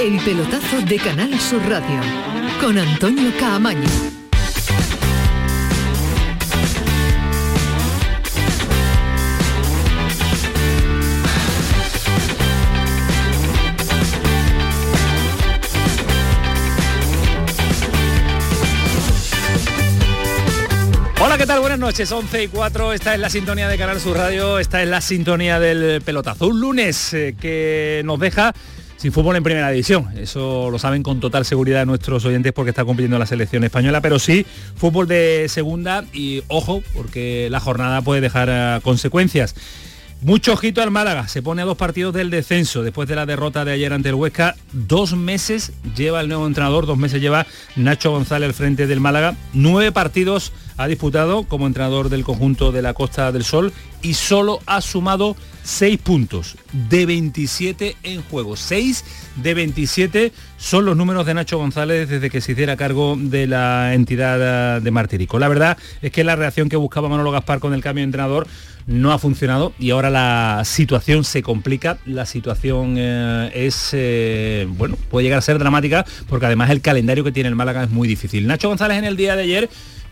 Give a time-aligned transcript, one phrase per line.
[0.00, 2.00] El pelotazo de Canal Sur Radio
[2.60, 3.88] con Antonio Caamaño.
[21.20, 21.58] Hola, ¿qué tal?
[21.58, 24.88] Buenas noches, 11 y 4, esta es la sintonía de Canal Sur Radio, esta es
[24.88, 26.46] la sintonía del pelotazo.
[26.46, 28.54] Un lunes eh, que nos deja
[28.98, 30.06] sin fútbol en primera división.
[30.18, 34.18] Eso lo saben con total seguridad nuestros oyentes porque está cumpliendo la selección española, pero
[34.18, 34.44] sí
[34.76, 39.54] fútbol de segunda y ojo, porque la jornada puede dejar eh, consecuencias.
[40.20, 43.64] Mucho ojito al Málaga, se pone a dos partidos del descenso después de la derrota
[43.64, 44.56] de ayer ante el Huesca.
[44.72, 47.46] Dos meses lleva el nuevo entrenador, dos meses lleva
[47.76, 49.36] Nacho González al frente del Málaga.
[49.52, 54.58] Nueve partidos ha disputado como entrenador del conjunto de la Costa del Sol y solo
[54.66, 55.36] ha sumado
[55.68, 56.56] seis puntos
[56.88, 58.56] de 27 en juego.
[58.56, 59.04] 6
[59.36, 63.92] de 27 son los números de Nacho González desde que se hiciera cargo de la
[63.92, 65.38] entidad de Martirico.
[65.38, 68.46] La verdad es que la reacción que buscaba Manolo Gaspar con el cambio de entrenador
[68.86, 74.96] no ha funcionado y ahora la situación se complica, la situación eh, es, eh, bueno,
[75.10, 78.08] puede llegar a ser dramática porque además el calendario que tiene el Málaga es muy
[78.08, 78.46] difícil.
[78.46, 79.68] Nacho González en el día de ayer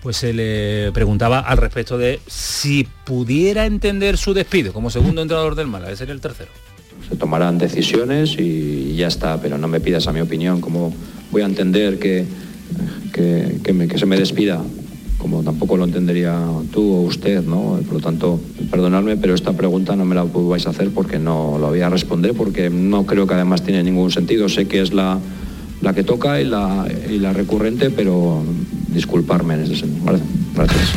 [0.07, 5.57] pues se le preguntaba al respecto de si pudiera entender su despido como segundo entrenador
[5.57, 6.53] del Málaga, ese sería el tercero.
[7.09, 10.95] Se tomarán decisiones y ya está, pero no me pidas a mi opinión, cómo
[11.33, 12.25] voy a entender que,
[13.13, 14.63] que, se me despida
[15.19, 17.81] como tampoco lo entendería tú o usted, ¿no?
[17.85, 18.39] Por lo tanto,
[18.71, 21.89] perdonadme, pero esta pregunta no me la vais a hacer porque no lo voy a
[21.89, 24.49] responder, porque no creo que además tiene ningún sentido.
[24.49, 25.19] Sé que es la,
[25.83, 28.45] la que toca y la, y la recurrente, pero
[28.97, 30.19] disculparme en ese sentido.
[30.55, 30.95] Gracias.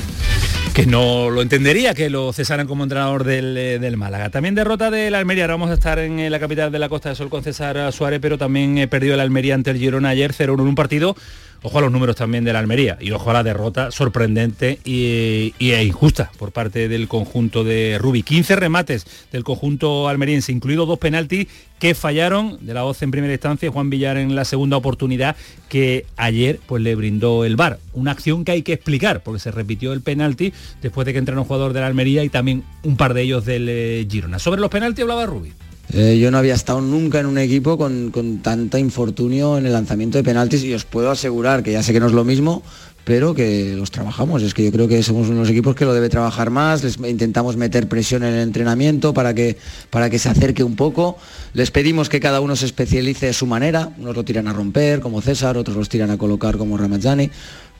[0.73, 4.29] que no lo entendería que lo cesaran como entrenador del, eh, del Málaga.
[4.29, 7.09] También derrota del Almería, ahora vamos a estar en eh, la capital de la Costa
[7.09, 10.33] del Sol con César Suárez, pero también eh, perdió el Almería ante el Girona ayer
[10.33, 11.15] 0-1 en un partido.
[11.61, 15.83] Ojo a los números también del Almería y ojo a la derrota sorprendente y- e
[15.83, 18.23] injusta por parte del conjunto de Rubi.
[18.23, 21.47] 15 remates del conjunto almeriense, incluidos dos penaltis
[21.79, 25.35] que fallaron de la voz en primera instancia y Juan Villar en la segunda oportunidad
[25.69, 27.79] que ayer pues le brindó el VAR.
[27.93, 31.39] Una acción que hay que explicar porque se repitió el penalti después de que entrara
[31.41, 34.39] un jugador de la Almería y también un par de ellos del eh, Girona.
[34.39, 35.51] Sobre los penaltis hablaba Rubi.
[35.91, 39.73] Eh, yo no había estado nunca en un equipo con, con tanta infortunio en el
[39.73, 42.61] lanzamiento de penaltis y os puedo asegurar que ya sé que no es lo mismo,
[43.09, 44.43] pero que los trabajamos.
[44.43, 46.83] Es que yo creo que somos uno de los equipos que lo debe trabajar más,
[46.83, 49.57] les intentamos meter presión en el entrenamiento para que,
[49.89, 51.17] para que se acerque un poco.
[51.53, 54.99] Les pedimos que cada uno se especialice a su manera, unos lo tiran a romper
[54.99, 57.31] como César, otros los tiran a colocar como Ramazzani,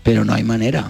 [0.02, 0.90] pero no hay manera.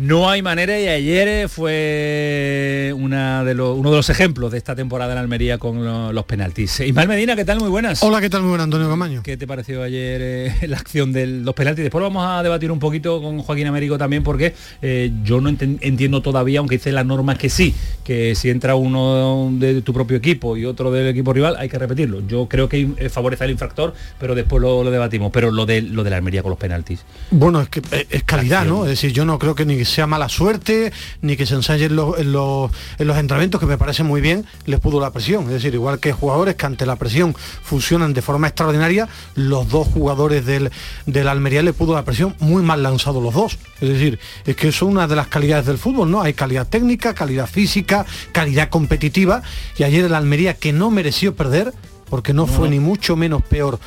[0.00, 4.56] No hay manera y ayer eh, fue una de los- uno de los ejemplos de
[4.56, 6.80] esta temporada en Almería con lo- los penaltis.
[6.80, 7.60] Ismael Medina, ¿qué tal?
[7.60, 8.02] Muy buenas.
[8.02, 8.40] Hola, ¿qué tal?
[8.40, 9.22] Muy buenas, Antonio Camaño.
[9.22, 11.82] ¿Qué te pareció ayer eh, la acción de los penaltis?
[11.84, 15.50] Después lo vamos a debatir un poquito con Joaquín Américo también porque eh, yo no
[15.50, 20.16] entiendo todavía, aunque dice la norma que sí, que si entra uno de tu propio
[20.16, 22.26] equipo y otro del equipo rival hay que repetirlo.
[22.26, 25.30] Yo creo que favorece al infractor, pero después lo, lo debatimos.
[25.30, 27.00] Pero lo de, lo de la Almería con los penaltis.
[27.30, 28.84] Bueno, es que es calidad, ¿no?
[28.84, 32.18] Es decir, yo no creo que ni sea mala suerte, ni que se ensayen los-
[32.18, 35.44] en, los, en los entrenamientos, que me parece muy bien, les pudo la presión.
[35.44, 39.86] Es decir, igual que jugadores que ante la presión funcionan de forma extraordinaria, los dos
[39.88, 40.70] jugadores del,
[41.06, 43.58] del Almería le pudo la presión muy mal lanzados los dos.
[43.80, 46.22] Es decir, es que eso es una de las calidades del fútbol, ¿no?
[46.22, 49.42] Hay calidad técnica, calidad física, calidad competitiva,
[49.76, 51.72] y ayer el Almería que no mereció perder,
[52.08, 53.78] porque no, fue ni mucho menos peor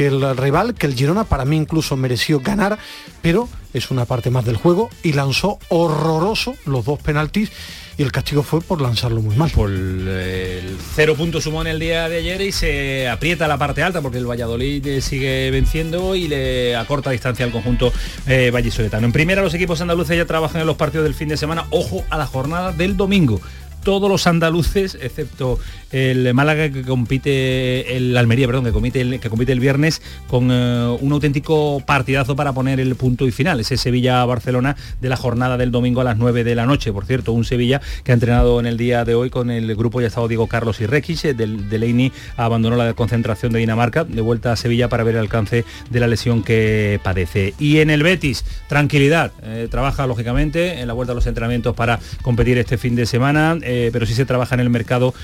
[0.00, 2.78] que el rival, que el Girona para mí incluso mereció ganar,
[3.20, 7.52] pero es una parte más del juego y lanzó horroroso los dos penaltis
[7.98, 9.50] y el castigo fue por lanzarlo muy mal.
[9.50, 13.82] Por el cero puntos sumó en el día de ayer y se aprieta la parte
[13.82, 17.92] alta porque el Valladolid eh, sigue venciendo y le acorta distancia al conjunto
[18.26, 19.04] eh, vallisoletano.
[19.04, 21.66] En primera los equipos andaluces ya trabajan en los partidos del fin de semana.
[21.68, 23.38] Ojo a la jornada del domingo.
[23.84, 25.58] Todos los andaluces, excepto
[25.90, 30.48] el Málaga que compite, el Almería, perdón, que compite el, que compite el viernes con
[30.50, 33.60] eh, un auténtico partidazo para poner el punto y final.
[33.60, 36.92] Ese Sevilla-Barcelona de la jornada del domingo a las 9 de la noche.
[36.92, 40.00] Por cierto, un Sevilla que ha entrenado en el día de hoy con el grupo
[40.00, 41.24] ya estado Diego Carlos y Requis.
[41.24, 45.20] eh, Del, Delaney abandonó la concentración de Dinamarca, de vuelta a Sevilla para ver el
[45.20, 47.54] alcance de la lesión que padece.
[47.58, 49.32] Y en el Betis, tranquilidad.
[49.42, 53.58] eh, trabaja lógicamente en la vuelta a los entrenamientos para competir este fin de semana.
[53.60, 55.14] pero sí se trabaja en el mercado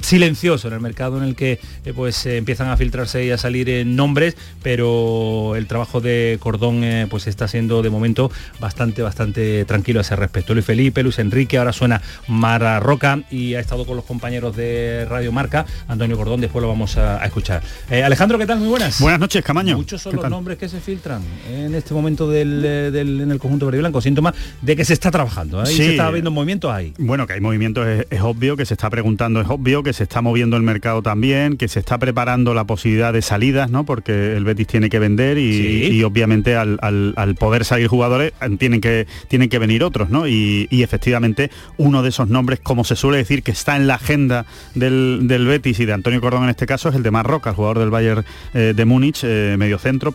[0.00, 1.60] silencioso, en el mercado en el que
[1.94, 7.48] pues empiezan a filtrarse y a salir nombres, pero el trabajo de Cordón pues está
[7.48, 8.30] siendo de momento
[8.60, 10.54] bastante, bastante tranquilo a ese respecto.
[10.54, 15.06] Luis Felipe, Luis Enrique, ahora suena Mara Roca y ha estado con los compañeros de
[15.08, 17.62] Radio Marca, Antonio Cordón, después lo vamos a, escuchar.
[17.90, 18.58] Alejandro, ¿qué tal?
[18.58, 19.00] Muy buenas.
[19.00, 19.76] Buenas noches, Camaño.
[19.76, 23.78] Muchos son los nombres que se filtran en este momento del, en el conjunto verde
[23.78, 25.66] blanco, síntomas de que se está trabajando, ¿eh?
[25.66, 26.94] se está viendo movimientos ahí.
[26.98, 30.22] Bueno, que hay movimientos es, obvio, que se está preguntando es obvio, que se está
[30.22, 33.84] moviendo el mercado también, que se está preparando la posibilidad de salidas, ¿no?
[33.84, 39.48] Porque el Betis tiene que vender y, obviamente al, poder salir jugadores tienen que, tienen
[39.48, 40.26] que venir otros, ¿no?
[40.26, 44.46] Y, efectivamente uno de esos nombres, como se suele decir, que está en la agenda
[44.74, 47.78] del, Betis y de Antonio Cordón en este caso, es el de Marroca, el jugador
[47.78, 50.12] del Bayern eh, de Múnich, eh, medio centro,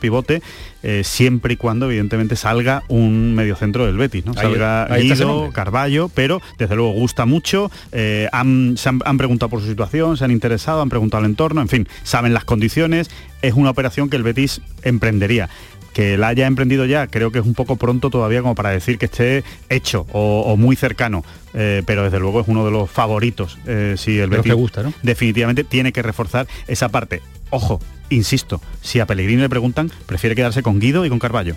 [0.84, 4.34] pivote, siempre y cuando evidentemente salga un medio centro del Betis, ¿no?
[4.34, 8.76] Salga Guido, Carballo, pero desde luego gusta mucho, eh, han,
[9.06, 12.34] han, preguntado por su situación, se han interesado, han preguntado al entorno, en fin, saben
[12.34, 13.10] las condiciones,
[13.42, 15.50] es una operación que el Betis emprendería
[15.94, 18.98] que la haya emprendido ya, creo que es un poco pronto todavía como para decir
[18.98, 23.60] que esté hecho o, muy cercano, eh, pero desde luego es uno de los favoritos.
[23.68, 24.92] Eh, si el Betis gusta, ¿no?
[25.04, 27.22] definitivamente tiene que reforzar esa parte.
[27.52, 27.80] Ojo,
[28.14, 31.56] insisto, si a Pellegrini le preguntan, prefiere quedarse con Guido y con Carballo.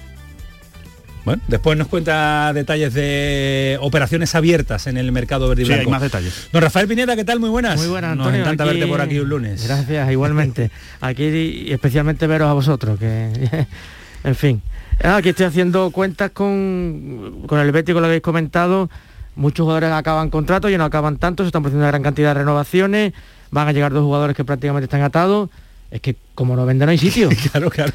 [1.26, 5.87] Bueno, después nos cuenta detalles de operaciones abiertas en el mercado verde y Sí, hay
[5.87, 6.49] más detalles.
[6.53, 7.41] Don Rafael Pineda, ¿qué tal?
[7.41, 7.76] Muy buenas.
[7.76, 8.31] Muy buenas, Antonio.
[8.31, 9.67] Nos encanta verte por aquí un lunes.
[9.67, 10.70] Gracias, igualmente.
[11.00, 13.67] aquí especialmente veros a vosotros, que
[14.23, 14.62] en fin.
[15.03, 18.88] Ah, aquí estoy haciendo cuentas con, con el Betis, con lo que habéis comentado.
[19.35, 22.35] Muchos jugadores acaban contratos, ya no acaban tanto, se están produciendo una gran cantidad de
[22.35, 23.14] renovaciones.
[23.50, 25.50] Van a llegar dos jugadores que prácticamente están atados
[25.91, 27.29] es que como no vendan hay sitio.
[27.53, 27.93] claro, claro,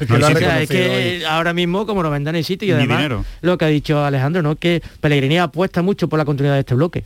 [0.60, 4.04] es que ahora mismo como no vendan hay sitio y además lo que ha dicho
[4.04, 4.56] Alejandro, ¿no?
[4.56, 7.04] Que Pellegrini apuesta mucho por la continuidad de este bloque.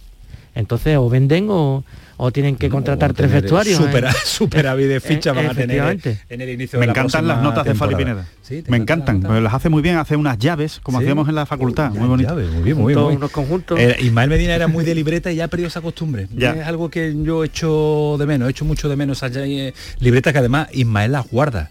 [0.54, 1.84] Entonces o venden o,
[2.16, 3.76] o tienen que contratar tres vestuarios.
[3.76, 5.98] Super, super de ficha van a tener
[6.28, 8.26] en el inicio Me encantan las notas de Fali Pineda.
[8.68, 12.08] me encantan, las hace muy bien, hace unas llaves, como hacíamos en la facultad, muy
[12.08, 12.34] bonito.
[12.34, 13.06] muy bien, muy bien.
[13.06, 13.78] unos conjuntos.
[13.78, 16.28] Eh, Ismael Medina era muy de libreta y ya ha perdido esa costumbre.
[16.36, 16.52] Ya.
[16.52, 19.72] Es algo que yo he hecho de menos, he hecho mucho de menos allá eh,
[20.00, 21.70] libretas que además Ismael las guarda.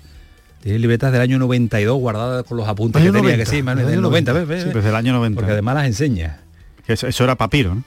[0.62, 4.02] Tiene libretas del año 92 guardadas con los apuntes que tenía, que sí, Ismael, del
[4.02, 4.64] 90, 90 ¿ves?
[4.64, 5.36] Sí, desde el año 90.
[5.36, 6.40] Porque además las enseña.
[6.88, 7.84] Eso, era papiro, ¿no?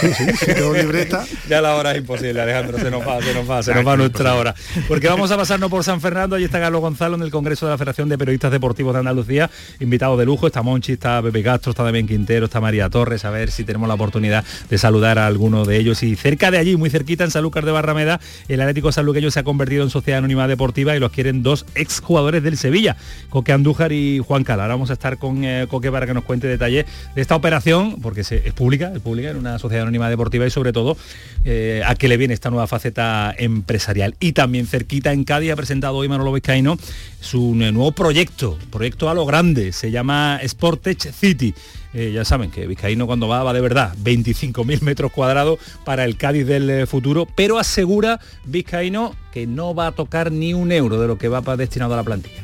[0.72, 1.26] libreta.
[1.46, 3.96] Ya la hora es imposible, Alejandro, se nos va, se nos va, se nos va
[3.98, 4.54] nuestra hora.
[4.88, 7.72] Porque vamos a pasarnos por San Fernando, ahí está Carlos Gonzalo en el Congreso de
[7.72, 11.70] la Federación de Periodistas Deportivos de Andalucía, invitado de lujo, está Monchi, está Pepe Castro,
[11.70, 15.26] está también Quintero, está María Torres, a ver si tenemos la oportunidad de saludar a
[15.26, 16.02] alguno de ellos.
[16.02, 19.44] Y cerca de allí, muy cerquita, en Sanlúcar de Barrameda, el Atlético Sanluqueño se ha
[19.44, 22.96] convertido en sociedad anónima deportiva y los quieren dos exjugadores del Sevilla,
[23.28, 24.62] Coque Andújar y Juan Cala.
[24.62, 28.00] Ahora vamos a estar con eh, Coque para que nos cuente detalles de esta operación,
[28.00, 30.96] porque es pública, el en una sociedad anónima deportiva y sobre todo
[31.44, 34.14] eh, a qué le viene esta nueva faceta empresarial.
[34.20, 36.78] Y también cerquita en Cádiz ha presentado hoy Manolo Vizcaíno
[37.20, 41.54] su nuevo proyecto, proyecto a lo grande, se llama Sportech City.
[41.92, 46.16] Eh, ya saben que Vizcaíno cuando va va de verdad 25.000 metros cuadrados para el
[46.16, 51.00] Cádiz del eh, futuro, pero asegura Vizcaíno que no va a tocar ni un euro
[51.00, 52.42] de lo que va destinado a la plantilla.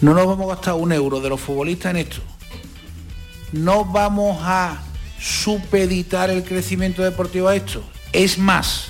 [0.00, 2.20] No nos vamos a gastar un euro de los futbolistas en esto.
[3.52, 4.82] No vamos a
[5.22, 7.82] supeditar el crecimiento deportivo a esto.
[8.12, 8.88] Es más,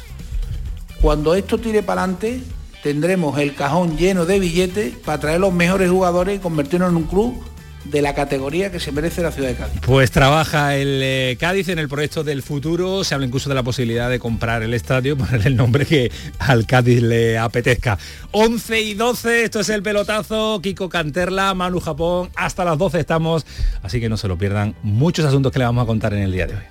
[1.01, 2.41] cuando esto tire para adelante,
[2.83, 7.05] tendremos el cajón lleno de billetes para traer los mejores jugadores y convertirnos en un
[7.05, 7.52] club
[7.85, 9.81] de la categoría que se merece la ciudad de Cádiz.
[9.81, 13.63] Pues trabaja el eh, Cádiz en el proyecto del futuro, se habla incluso de la
[13.63, 17.99] posibilidad de comprar el estadio, poner el nombre que al Cádiz le apetezca.
[18.33, 23.47] 11 y 12, esto es el pelotazo, Kiko Canterla, Manu Japón, hasta las 12 estamos,
[23.83, 26.33] así que no se lo pierdan, muchos asuntos que le vamos a contar en el
[26.33, 26.63] día de hoy.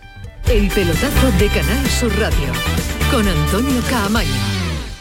[0.50, 2.51] El pelotazo de Canal Sur Radio,
[3.12, 4.61] con Antonio Caamaño.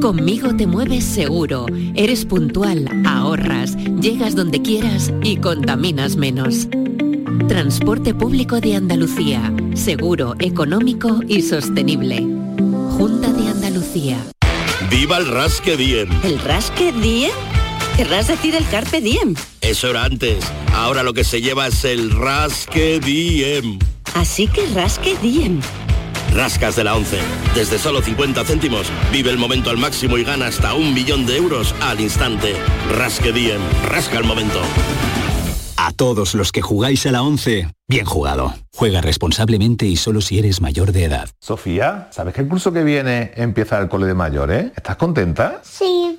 [0.00, 6.68] Conmigo te mueves seguro, eres puntual, ahorras, llegas donde quieras y contaminas menos.
[7.48, 12.26] Transporte público de Andalucía, seguro, económico y sostenible.
[12.96, 14.16] Junta de Andalucía.
[14.90, 16.08] ¡Viva el Rasque Diem!
[16.24, 17.32] ¿El Rasque Diem?
[17.98, 19.34] Querrás decir el Carpe Diem.
[19.60, 20.42] Eso era antes.
[20.72, 23.78] Ahora lo que se lleva es el Rasque Diem.
[24.14, 25.60] Así que Rasque Diem.
[26.34, 27.18] Rascas de la 11.
[27.54, 31.36] Desde solo 50 céntimos, vive el momento al máximo y gana hasta un millón de
[31.36, 32.54] euros al instante.
[32.96, 33.60] Rasque Diem.
[33.86, 34.60] Rasca el momento.
[35.76, 38.54] A todos los que jugáis a la 11, bien jugado.
[38.74, 41.30] Juega responsablemente y solo si eres mayor de edad.
[41.40, 44.72] Sofía, ¿sabes que el curso que viene empieza el cole de mayores?
[44.76, 45.60] ¿Estás contenta?
[45.64, 46.18] Sí,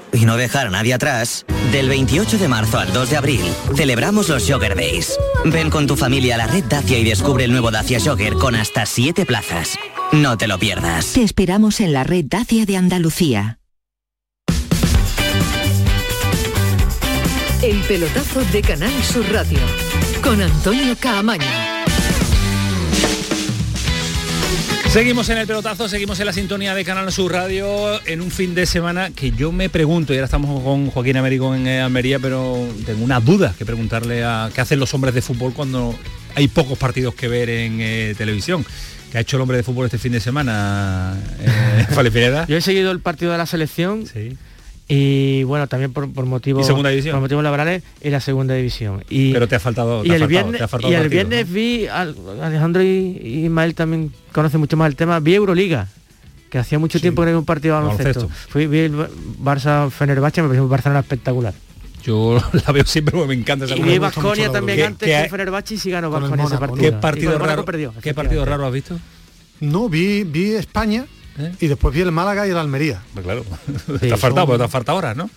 [0.13, 3.41] Y no dejar a nadie atrás, del 28 de marzo al 2 de abril
[3.75, 5.17] celebramos los Jogger Days.
[5.45, 8.55] Ven con tu familia a la red Dacia y descubre el nuevo Dacia Jogger con
[8.55, 9.77] hasta 7 plazas.
[10.11, 11.13] No te lo pierdas.
[11.13, 13.59] Te esperamos en la red Dacia de Andalucía.
[17.61, 19.59] El pelotazo de Canal Sur Radio
[20.23, 21.70] con Antonio Caamaño.
[24.91, 28.53] Seguimos en el pelotazo, seguimos en la sintonía de Canal Sur Radio en un fin
[28.53, 32.19] de semana que yo me pregunto, y ahora estamos con Joaquín Américo en eh, Almería,
[32.19, 35.95] pero tengo una duda que preguntarle a qué hacen los hombres de fútbol cuando
[36.35, 38.65] hay pocos partidos que ver en eh, televisión.
[39.13, 42.45] ¿Qué ha hecho el hombre de fútbol este fin de semana, eh?
[42.49, 44.05] Yo he seguido el partido de la selección.
[44.93, 49.03] Y bueno, también por, por motivos motivos laborales en la segunda división.
[49.09, 52.13] Y, Pero te ha faltado, te y el faltado- viernes, y el viernes vi al-
[52.41, 52.87] Alejandro y,
[53.23, 55.87] y Ismael también conocen mucho más el tema, vi Euroliga,
[56.49, 58.27] que hacía mucho tiempo que no había un partido de baloncesto.
[58.49, 58.93] Fui, vi el
[59.41, 61.53] Barça Fenerbahce, me pareció un Barcelona espectacular.
[62.03, 65.75] Yo la veo siempre porque me encanta esa Y vi Baskonia también antes que Fenerbahce
[65.75, 66.81] y sí ganó Baskonia ese partido.
[66.81, 68.99] ¿Qué partido raro, perdió, ¿qué partido raro has visto?
[69.61, 71.05] No, vi, vi España
[71.59, 73.01] y después vi el Málaga y el Almería.
[73.13, 73.45] Pues claro,
[73.99, 75.29] te ha faltado, pero te ha faltado horas, ¿no?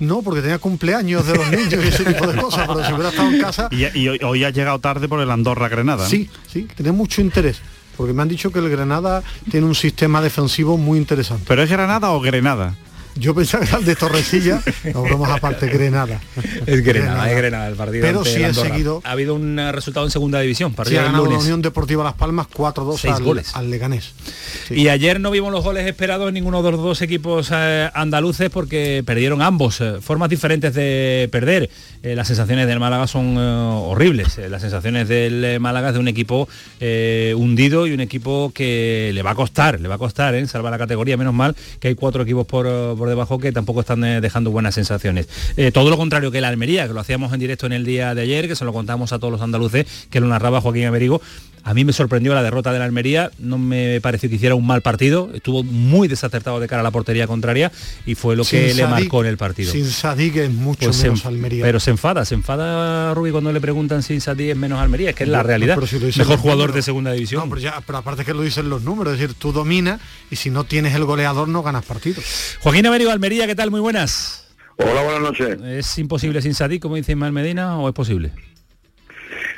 [0.00, 3.10] No, porque tenía cumpleaños de los niños y ese tipo de cosas, pero si hubiera
[3.10, 3.68] estado en casa...
[3.70, 6.04] Y, y hoy, hoy has llegado tarde por el Andorra Grenada.
[6.04, 6.10] ¿no?
[6.10, 7.60] Sí, sí, tenía mucho interés.
[7.96, 11.44] Porque me han dicho que el Granada tiene un sistema defensivo muy interesante.
[11.46, 12.74] ¿Pero es Granada o Grenada?
[13.16, 16.20] Yo pensaba que era el de Torrecilla, no bromas aparte, Grenada.
[16.66, 18.02] Es Grenada, es Grenada el partido.
[18.02, 21.12] Pero sí he seguido- Ha habido un eh, resultado en segunda división, Sí, partido ha
[21.12, 21.20] la.
[21.20, 23.54] Unión Deportiva Las Palmas 4-2 Seis al, goles.
[23.54, 24.12] al Leganés.
[24.70, 28.50] Y ayer no vimos los goles esperados en ninguno de los dos equipos eh, andaluces
[28.50, 29.80] porque perdieron ambos.
[29.80, 31.70] eh, formas diferentes de perder.
[32.02, 34.38] Eh, las sensaciones del Málaga son horribles.
[34.48, 36.48] Las sensaciones del Málaga es de un equipo
[37.36, 40.72] hundido y un equipo que le va a costar, le va a costar eh, salvar
[40.72, 41.16] la categoría.
[41.16, 42.66] Menos mal que hay cuatro equipos por,
[43.02, 45.28] por debajo que tampoco están eh, dejando buenas sensaciones.
[45.56, 48.14] Eh, todo lo contrario que la Almería, que lo hacíamos en directo en el día
[48.14, 51.20] de ayer, que se lo contamos a todos los andaluces, que lo narraba Joaquín Amerigo.
[51.64, 54.66] A mí me sorprendió la derrota de la Almería, no me pareció que hiciera un
[54.66, 57.70] mal partido, estuvo muy desacertado de cara a la portería contraria
[58.04, 59.70] y fue lo que Sin le marcó en el partido.
[59.70, 61.64] Sin Sadik es mucho Pues menos Almería.
[61.64, 65.14] Pero se enfada, se enfada Rubí cuando le preguntan si Sadik es menos Almería, es
[65.16, 65.76] que es la No, realidad.
[65.76, 66.74] pero si Mejor jugador números.
[66.74, 67.42] de segunda división.
[67.44, 70.00] No, pero, ya, pero aparte que lo dicen los números, es decir, tú dominas
[70.32, 72.24] y si no tienes el goleador no ganas partidos.
[72.60, 73.70] Joaquín Américo Almería, ¿qué tal?
[73.70, 74.46] Muy buenas.
[74.78, 75.58] Hola, buenas noches.
[75.62, 78.32] ¿Es imposible sin Sadik, como dice Ismael Medina, o es posible?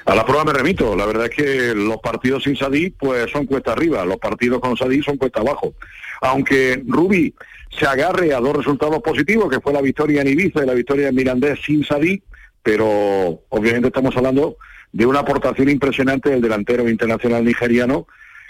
[0.07, 0.95] A la prueba me remito.
[0.95, 4.77] La verdad es que los partidos sin Sadí pues son cuesta arriba, los partidos con
[4.77, 5.75] Sadí son cuesta abajo.
[6.21, 7.35] Aunque Rubi
[7.71, 11.09] se agarre a dos resultados positivos, que fue la victoria en Ibiza y la victoria
[11.09, 12.23] en Mirandés sin Sadí,
[12.63, 14.57] pero obviamente estamos hablando
[14.93, 18.07] de una aportación impresionante del delantero internacional nigeriano,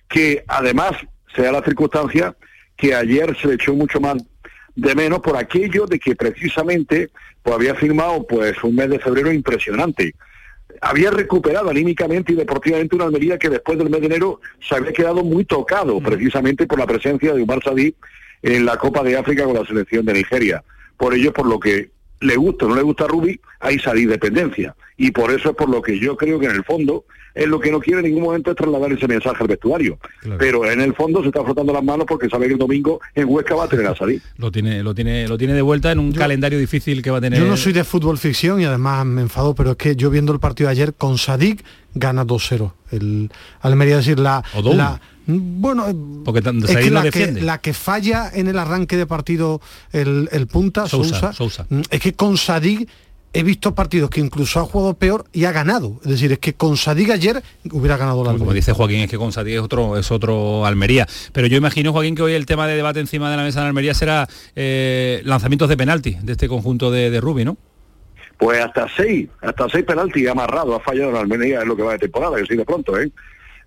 [0.08, 0.92] que además
[1.34, 2.36] sea la circunstancia
[2.76, 4.22] que ayer se le echó mucho más
[4.76, 7.10] de menos por aquello de que precisamente
[7.42, 10.14] pues había firmado pues un mes de febrero impresionante.
[10.80, 14.92] Había recuperado anímicamente y deportivamente una Almería que después del mes de enero se había
[14.92, 17.94] quedado muy tocado precisamente por la presencia de Umar Sadí
[18.42, 20.62] en la Copa de África con la selección de Nigeria.
[20.96, 21.90] Por ello, por lo que
[22.24, 24.74] le gusta o no le gusta a Rubí, hay salir dependencia.
[24.96, 27.04] Y por eso es por lo que yo creo que en el fondo
[27.34, 29.98] es lo que no quiere en ningún momento es trasladar ese mensaje al vestuario.
[30.38, 33.28] Pero en el fondo se está frotando las manos porque sabe que el domingo en
[33.28, 34.22] Huesca va a tener a salir.
[34.36, 37.20] Lo tiene, lo tiene, lo tiene de vuelta en un calendario difícil que va a
[37.20, 37.40] tener.
[37.40, 40.32] Yo no soy de fútbol ficción y además me enfado, pero es que yo viendo
[40.32, 41.64] el partido de ayer con Sadik
[41.94, 42.72] gana 2-0.
[42.92, 45.86] El Almería decir la, la bueno,
[46.24, 49.60] porque es que la, que, la, que, falla en el arranque de partido
[49.92, 52.88] el, el punta, Sousa, Sousa, mm, es que con Sadik
[53.34, 55.98] he visto partidos que incluso ha jugado peor y ha ganado.
[56.04, 59.18] Es decir, es que con Sadig ayer hubiera ganado la Como dice Joaquín, es que
[59.18, 61.06] con Sadig es otro, es otro Almería.
[61.32, 63.66] Pero yo imagino, Joaquín, que hoy el tema de debate encima de la mesa de
[63.66, 67.56] Almería será eh, lanzamientos de penalti de este conjunto de, de Rubi, ¿no?
[68.38, 71.92] Pues hasta seis, hasta seis penaltis amarrado, ha fallado en Almería en lo que va
[71.92, 73.10] de temporada, que sí de pronto, ¿eh?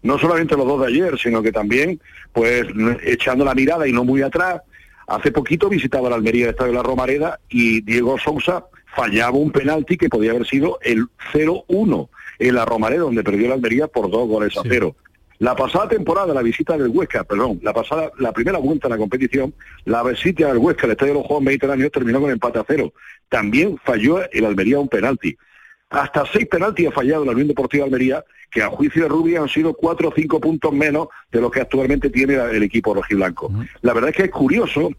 [0.03, 1.99] No solamente los dos de ayer, sino que también,
[2.33, 2.65] pues,
[3.03, 4.61] echando la mirada y no muy atrás,
[5.07, 9.51] hace poquito visitaba la Almería de Estadio de la Romareda y Diego Sousa fallaba un
[9.51, 14.09] penalti que podía haber sido el 0-1 en la Romareda, donde perdió la Almería por
[14.09, 14.95] dos goles a cero.
[15.39, 18.97] La pasada temporada, la visita del Huesca, perdón, la pasada, la primera vuelta de la
[18.97, 19.53] competición,
[19.85, 22.91] la visita del Huesca, el Estadio de los Juegos Mediterráneos, terminó con empate a cero.
[23.29, 25.37] También falló el Almería un penalti.
[25.89, 29.41] Hasta seis penaltis ha fallado la Unión Deportiva de Almería, que a juicio de Rubia
[29.41, 33.51] han sido cuatro o cinco puntos menos de los que actualmente tiene el equipo rojiblanco.
[33.81, 34.89] La verdad es que es curioso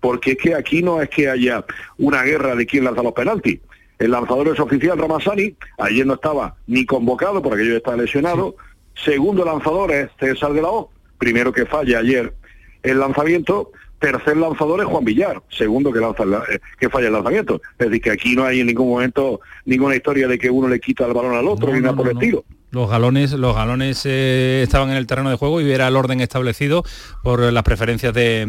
[0.00, 1.64] porque es que aquí no es que haya
[1.98, 3.60] una guerra de quién lanza los penaltis.
[3.98, 8.56] El lanzador es oficial Ramazani, ayer no estaba ni convocado porque aquello está lesionado.
[8.94, 12.34] Segundo lanzador es César de la O, primero que falla ayer
[12.82, 13.72] el lanzamiento.
[13.98, 17.60] Tercer lanzador es Juan Villar, segundo que, lanza eh, que falla el lanzamiento.
[17.78, 20.80] Es decir, que aquí no hay en ningún momento ninguna historia de que uno le
[20.80, 22.44] quita el balón al otro ni nada por el estilo.
[22.72, 26.20] Los galones, los galones eh, estaban en el terreno de juego y era el orden
[26.20, 26.84] establecido
[27.22, 28.44] por las preferencias de,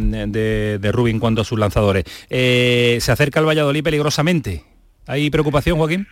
[0.81, 2.03] de, Rubin cuanto a sus lanzadores.
[2.29, 4.63] Eh, ¿Se acerca el Valladolid peligrosamente?
[5.05, 6.07] ¿Hay preocupación, Joaquín?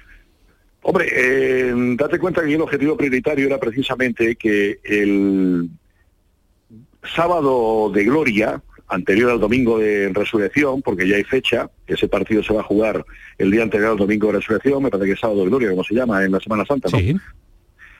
[0.83, 5.67] Hombre, eh, date cuenta que el objetivo prioritario era precisamente que el
[7.15, 12.53] sábado de gloria, anterior al domingo de resurrección, porque ya hay fecha, ese partido se
[12.53, 13.05] va a jugar
[13.37, 15.83] el día anterior al domingo de resurrección, me parece que es sábado de gloria, como
[15.83, 16.99] se llama, en la Semana Santa, ¿no?
[16.99, 17.15] Sí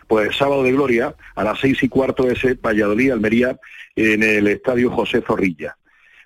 [0.08, 3.58] pues sábado de gloria a las seis y cuarto ese Valladolid Almería
[3.96, 5.78] en el estadio José Zorrilla.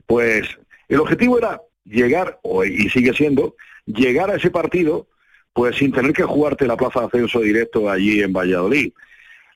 [0.06, 0.48] Pues
[0.88, 5.08] el objetivo era llegar, y sigue siendo, llegar a ese partido
[5.54, 8.94] pues sin tener que jugarte la plaza de ascenso directo allí en Valladolid.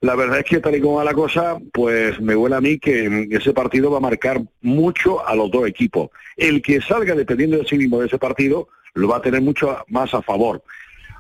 [0.03, 2.77] La verdad es que tal y como va la cosa, pues me huele a mí
[2.77, 6.09] que ese partido va a marcar mucho a los dos equipos.
[6.35, 9.77] El que salga dependiendo de sí mismo de ese partido lo va a tener mucho
[9.87, 10.61] más a favor.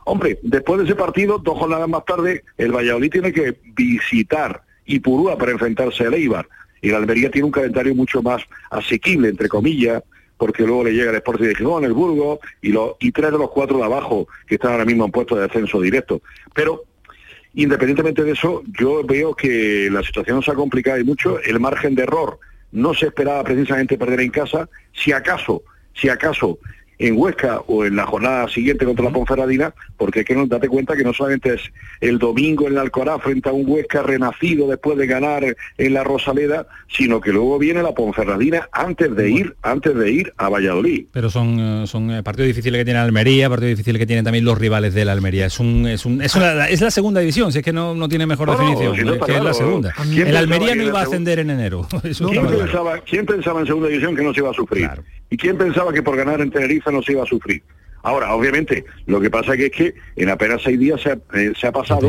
[0.03, 5.37] Hombre, después de ese partido, dos jornadas más tarde, el Valladolid tiene que visitar Ipurúa
[5.37, 6.49] para enfrentarse al Eibar.
[6.81, 10.03] Y la Almería tiene un calendario mucho más asequible, entre comillas,
[10.35, 13.49] porque luego le llega el Sporting de Gijón, el Burgo, y, y tres de los
[13.49, 16.21] cuatro de abajo que están ahora mismo en puesto de descenso directo.
[16.53, 16.83] Pero
[17.53, 21.39] independientemente de eso, yo veo que la situación se ha complicado y mucho.
[21.39, 22.39] El margen de error
[22.71, 24.69] no se esperaba precisamente perder en casa.
[24.93, 25.63] Si acaso,
[25.93, 26.57] si acaso
[27.07, 30.69] en Huesca o en la jornada siguiente contra la Ponferradina, porque es que no date
[30.69, 31.61] cuenta que no solamente es
[31.99, 35.43] el domingo en el Alcoraz frente a un Huesca renacido después de ganar
[35.77, 40.33] en la Rosaleda, sino que luego viene la Ponferradina antes de ir, antes de ir
[40.37, 41.07] a Valladolid.
[41.11, 44.45] Pero son, eh, son eh, partidos difíciles que tiene Almería, partidos difíciles que tienen también
[44.45, 45.47] los rivales de la Almería.
[45.47, 48.25] Es un, es un, es, es la segunda división, si es que no, no tiene
[48.25, 49.93] mejor definición, es que es la segunda.
[50.09, 51.85] El Almería no iba a ascender en enero.
[52.01, 54.89] ¿Quién, pensaba, ¿Quién, pensaba, en segunda división que no se iba a sufrir?
[55.29, 57.63] ¿Y quién pensaba que por ganar en Tenerife no se iba a sufrir?
[58.03, 61.71] Ahora, obviamente, lo que pasa que es que en apenas seis días se ha, eh,
[61.71, 62.01] pasado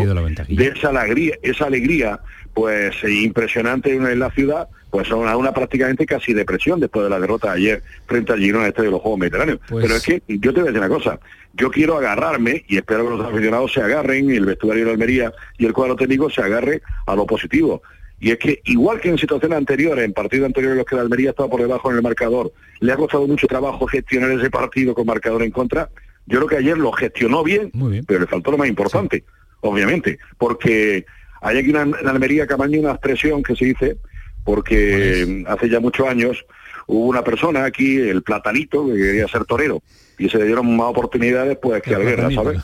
[0.49, 2.21] de esa alegría, esa alegría,
[2.53, 7.21] pues eh, impresionante en la ciudad, pues a una, prácticamente casi depresión después de la
[7.21, 9.61] derrota de ayer frente al Girona este de los Juegos Mediterráneos.
[9.69, 11.21] Pues Pero es que yo te voy a decir una cosa,
[11.53, 15.33] yo quiero agarrarme, y espero que los aficionados se agarren, y el vestuario de Almería
[15.59, 17.83] y el cuadro técnico se agarre a lo positivo.
[18.21, 21.03] Y es que, igual que en situaciones anteriores, en partidos anteriores en los que la
[21.03, 24.95] Almería estaba por debajo en el marcador, le ha costado mucho trabajo gestionar ese partido
[24.95, 25.91] con marcador en contra,
[26.27, 27.71] yo creo que ayer lo gestionó bien,
[28.07, 29.25] pero le faltó lo más importante,
[29.61, 31.05] obviamente, porque
[31.43, 33.99] hay aquí una, en Almería Camaño una expresión que se dice,
[34.45, 36.47] porque hace ya muchos años
[36.87, 39.83] hubo una persona aquí, el platanito, que quería ser torero,
[40.19, 42.61] y se le dieron más oportunidades pues que al guerra, ¿sabes?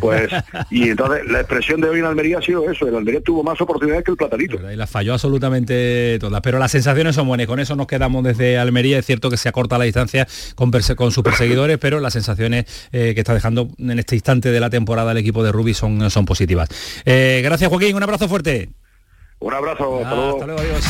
[0.00, 0.30] Pues,
[0.70, 3.60] y entonces la expresión de hoy en Almería ha sido eso, el Almería tuvo más
[3.60, 4.58] oportunidades que el platanito.
[4.70, 8.58] Y las falló absolutamente todas, pero las sensaciones son buenas, con eso nos quedamos desde
[8.58, 12.64] Almería, es cierto que se acorta la distancia con, con sus perseguidores, pero las sensaciones
[12.92, 16.10] eh, que está dejando en este instante de la temporada el equipo de Rubí son,
[16.10, 16.68] son positivas.
[17.04, 18.70] Eh, gracias Joaquín, un abrazo fuerte.
[19.42, 20.60] Un abrazo, hasta luego.
[20.60, 20.88] 11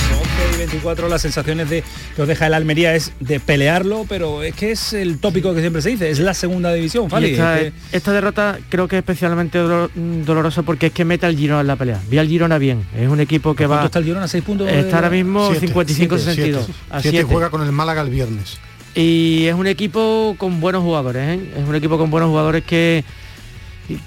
[0.54, 1.84] y 24 las sensaciones de
[2.16, 5.60] que os deja el Almería es de pelearlo, pero es que es el tópico que
[5.60, 7.30] siempre se dice, es la segunda división, Fali.
[7.30, 7.60] Esta,
[7.92, 11.76] esta, derrota creo que es especialmente dolorosa porque es que mete al Girona en la
[11.76, 12.00] pelea.
[12.08, 13.84] Vi al Girona bien, es un equipo que va...
[13.84, 14.26] está el Girona?
[14.26, 14.68] ¿6 puntos?
[14.68, 16.66] Está ahora mismo 55-62.
[17.02, 18.58] Siete juega con el Málaga el viernes.
[18.96, 21.40] Y es un equipo con buenos jugadores, ¿eh?
[21.56, 23.04] es un equipo con buenos jugadores que,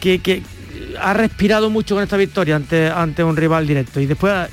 [0.01, 0.43] que, que
[0.99, 3.99] ha respirado mucho con esta victoria ante, ante un rival directo.
[3.99, 4.49] Y después,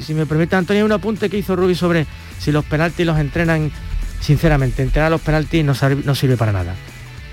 [0.00, 2.06] si, me permite, Antonio, un apunte que hizo Rubi sobre
[2.38, 3.70] si los penaltis los entrenan,
[4.20, 6.74] sinceramente, entrenar los penaltis no, no sirve para nada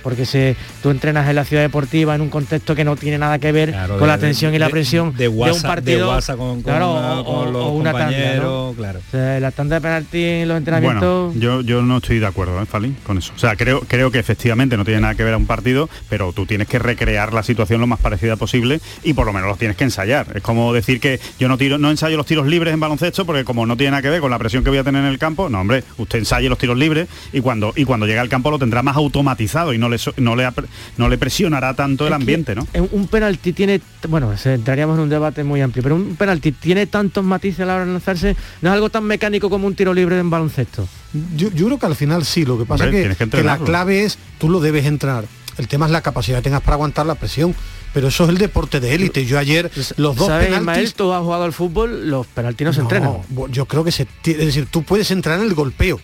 [0.04, 3.40] porque se, tú entrenas en la ciudad deportiva en un contexto que no tiene nada
[3.40, 7.92] que ver con la tensión y la presión de, un partido con, claro, o, una
[7.92, 9.04] tanda, claro.
[9.12, 12.96] la tanda de penalti en los entrenamientos yo, yo no estoy de acuerdo ¿eh, Fali,
[13.04, 13.34] con eso.
[13.36, 16.34] O sea creo creo que efectivamente no tiene nada que ver a un partido pero
[16.34, 19.58] tú tienes que recrear la situación lo más parecida posible y por lo menos los
[19.58, 20.28] tienes que ensayar.
[20.36, 23.44] Es como decir que yo no tiro no ensayo los tiros libres en baloncesto porque
[23.44, 25.18] como no tiene nada que ver con la presión que voy a tener en el
[25.18, 28.52] campo no hombre usted ensaye los tiros libres y cuando y cuando llega al campo
[28.52, 30.50] lo tendrá más automatizado y no no le,
[30.98, 32.68] no le presionará tanto el ambiente, ¿no?
[32.92, 37.24] Un penalti tiene, bueno, entraríamos en un debate muy amplio, pero un penalti tiene tantos
[37.24, 40.20] matices a la hora de lanzarse, no es algo tan mecánico como un tiro libre
[40.20, 40.88] en baloncesto.
[41.36, 44.50] Yo, creo que al final sí, lo que pasa es que, la clave es, tú
[44.50, 45.26] lo debes entrar.
[45.58, 47.54] El tema es la capacidad que tengas para aguantar la presión
[47.94, 49.26] pero eso es el deporte de élite.
[49.26, 50.94] Yo ayer los dos ¿sabes, penaltis...
[50.94, 53.18] tú has jugado al fútbol, los penaltis no se entrenan.
[53.50, 54.04] Yo creo que se...
[54.24, 56.00] Es decir, tú puedes entrar en el golpeo,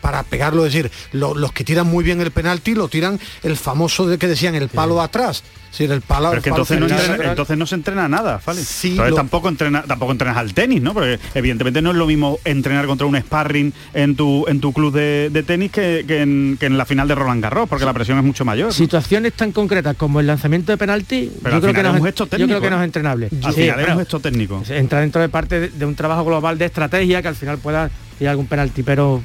[0.00, 4.06] para pegarlo, es decir, los que tiran muy bien el penalti lo tiran el famoso
[4.06, 5.42] de que decían el palo atrás.
[5.70, 8.62] Sí, el palo, Pero que entonces, no entonces no se entrena nada, ¿vale?
[8.62, 10.94] Sí, tampoco, entrena, tampoco entrenas al tenis, ¿no?
[10.94, 14.92] Porque evidentemente no es lo mismo entrenar contra un sparring en tu, en tu club
[14.94, 18.72] de, tenis que, en, la final de Roland Garros, porque la presión es mucho mayor.
[18.72, 22.60] Situaciones tan concretas como el lanzamiento de penalti, yo, creo que no, es, yo creo
[22.60, 23.28] que no es entrenable.
[23.42, 24.62] Al final es un gesto técnico.
[24.68, 27.90] Entra dentro de parte de, de un trabajo global de estrategia que al final pueda
[28.20, 29.22] ir algún penalti, pero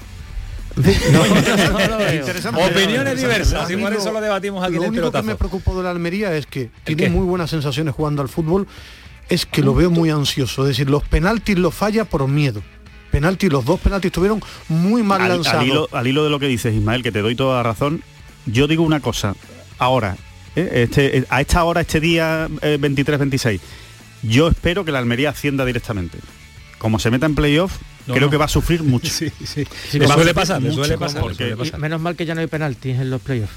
[2.56, 5.92] Opiniones diversas, y por eso lo debatimos aquí Lo único que me preocupó de la
[5.92, 8.68] Almería es que tiene muy buenas sensaciones jugando al fútbol,
[9.30, 12.62] es que lo veo muy ansioso, es decir, los penaltis lo falla por miedo.
[13.12, 15.90] Penaltis, los dos penaltis estuvieron muy mal lanzados.
[15.92, 18.02] Al hilo, de lo que dices, Ismael, que te doy toda la razón,
[18.48, 19.36] yo digo una cosa,
[19.78, 20.18] ahora,
[20.56, 20.88] ¿eh?
[20.90, 23.60] este, a esta hora, este día 23-26, eh,
[24.24, 26.18] yo espero que la Almería ascienda directamente.
[26.80, 29.12] Como se meta en playoff, creo que va a sufrir mucho.
[29.12, 29.66] Sí, sí.
[29.98, 31.24] le suele pasar, suele pasar,
[31.80, 33.54] Menos mal que ya no hay penaltis en los playoffs.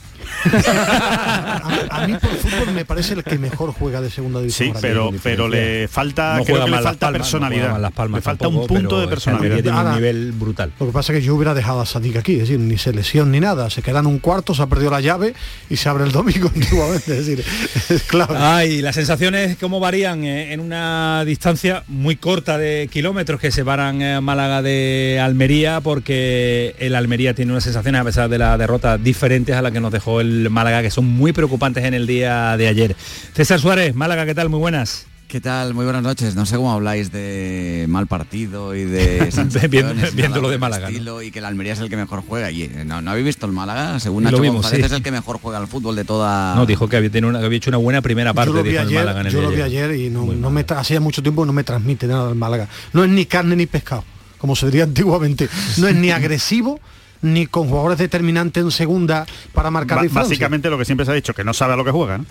[1.90, 4.74] a, mí por fútbol me parece el que mejor juega de segunda división.
[4.74, 7.80] Sí, pero, pero le falta, creo que le falta personalidad.
[7.80, 9.62] las palmas le falta un punto de personalidad.
[9.62, 10.72] Tiene un nivel brutal.
[10.78, 13.30] Lo que pasa es que yo hubiera dejado a Sadik aquí, es decir, ni selección
[13.30, 13.70] ni nada.
[13.70, 15.34] Se queda en un cuarto, se ha perdido la llave
[15.70, 17.18] y se abre el domingo antiguamente.
[17.18, 17.44] Es decir,
[17.88, 18.34] es claro.
[18.38, 24.02] Ay, las sensaciones cómo varían eh, en una distancia muy corta de kilómetros que separan
[24.02, 28.98] eh, Málaga de Almería, porque el Almería tiene unas sensaciones a pesar de la derrota
[28.98, 32.54] diferentes a la que nos dejó el Málaga, que son muy preocupantes en el día
[32.58, 32.96] de ayer.
[33.32, 34.50] César Suárez, Málaga, ¿qué tal?
[34.50, 35.06] Muy buenas.
[35.26, 35.72] ¿Qué tal?
[35.72, 36.36] Muy buenas noches.
[36.36, 39.28] No sé cómo habláis de mal partido y de
[40.14, 42.50] viendo, lo de Málaga y que el Almería es el que mejor juega.
[42.50, 43.98] Y, eh, ¿no, habéis visto el Málaga?
[43.98, 46.54] Según Nacho lo es el que mejor juega al fútbol de toda.
[46.54, 48.50] No, dijo que había, tenido una, había hecho una buena primera parte.
[48.50, 51.46] Yo lo vi ayer, Málaga yo lo vi ayer y no, me hacía mucho tiempo
[51.46, 52.68] no me transmite nada el Málaga.
[52.92, 54.04] No es ni carne ni pescado,
[54.38, 55.48] como se diría antiguamente.
[55.78, 56.80] No es ni agresivo
[57.22, 60.28] ni con jugadores determinantes en segunda para marcar diferencia.
[60.28, 62.26] Básicamente lo que siempre se ha dicho, que no sabe a lo que juega, ¿no?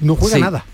[0.00, 0.64] No juega nada.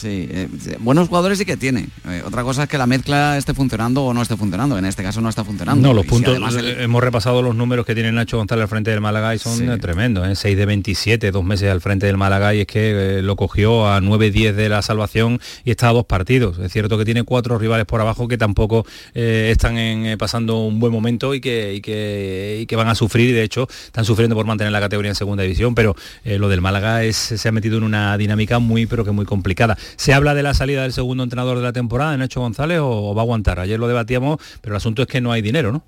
[0.00, 1.88] Sí, eh, buenos jugadores sí que tiene.
[2.08, 4.78] Eh, otra cosa es que la mezcla esté funcionando o no esté funcionando.
[4.78, 5.86] En este caso no está funcionando.
[5.86, 6.38] No, los puntos,
[6.78, 9.78] hemos repasado los números que tiene Nacho González al frente del Málaga y son eh,
[9.78, 10.26] tremendos.
[10.26, 10.34] ¿eh?
[10.34, 14.00] 6 de 27, dos meses al frente del Málaga y es que lo cogió a
[14.00, 16.58] 9-10 de la salvación y está a dos partidos.
[16.58, 19.76] Es cierto que tiene cuatro rivales por abajo que tampoco están
[20.18, 24.34] pasando un buen momento y que, que, van a sufrir y de hecho están sufriendo
[24.34, 27.76] por mantener la categoría en segunda división, pero lo del Málaga es, se ha metido
[27.76, 29.76] en una dinámica muy pero que muy complicada.
[29.96, 33.22] ¿Se habla de la salida del segundo entrenador de la temporada, Nacho González, o, va
[33.22, 33.60] a aguantar?
[33.60, 35.82] Ayer lo debatíamos, pero el asunto es que no hay dinero, ¿no?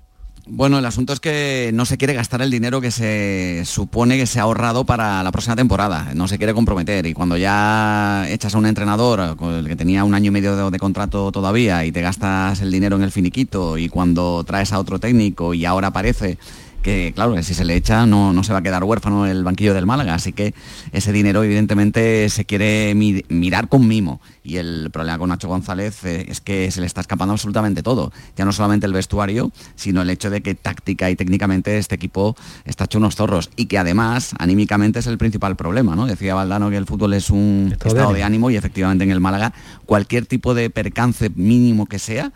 [0.45, 4.25] Bueno, el asunto es que no se quiere gastar el dinero que se supone que
[4.25, 6.11] se ha ahorrado para la próxima temporada.
[6.15, 7.05] No se quiere comprometer.
[7.05, 10.69] Y cuando ya echas a un entrenador con el que tenía un año y medio
[10.69, 14.79] de, contrato todavía y te gastas el dinero en el finiquito y cuando traes a
[14.79, 16.37] otro técnico y ahora parece
[16.83, 19.43] que claro, que si se le echa no, no se va a quedar huérfano el
[19.43, 20.53] banquillo del Málaga, así que
[20.91, 24.21] ese dinero evidentemente se quiere mirar con mimo.
[24.43, 28.11] Y el problema con Nacho González eh, es que se le está escapando absolutamente todo,
[28.35, 32.35] ya no solamente el vestuario, sino el hecho de que táctica y técnicamente este equipo
[32.65, 33.49] está hecho unos zorros.
[33.55, 36.05] Y que además anímicamente es el principal problema, ¿no?
[36.05, 39.53] Decía Valdano que el fútbol es un estado, de ánimo y efectivamente en el Málaga
[39.85, 42.33] cualquier tipo de percance mínimo que sea,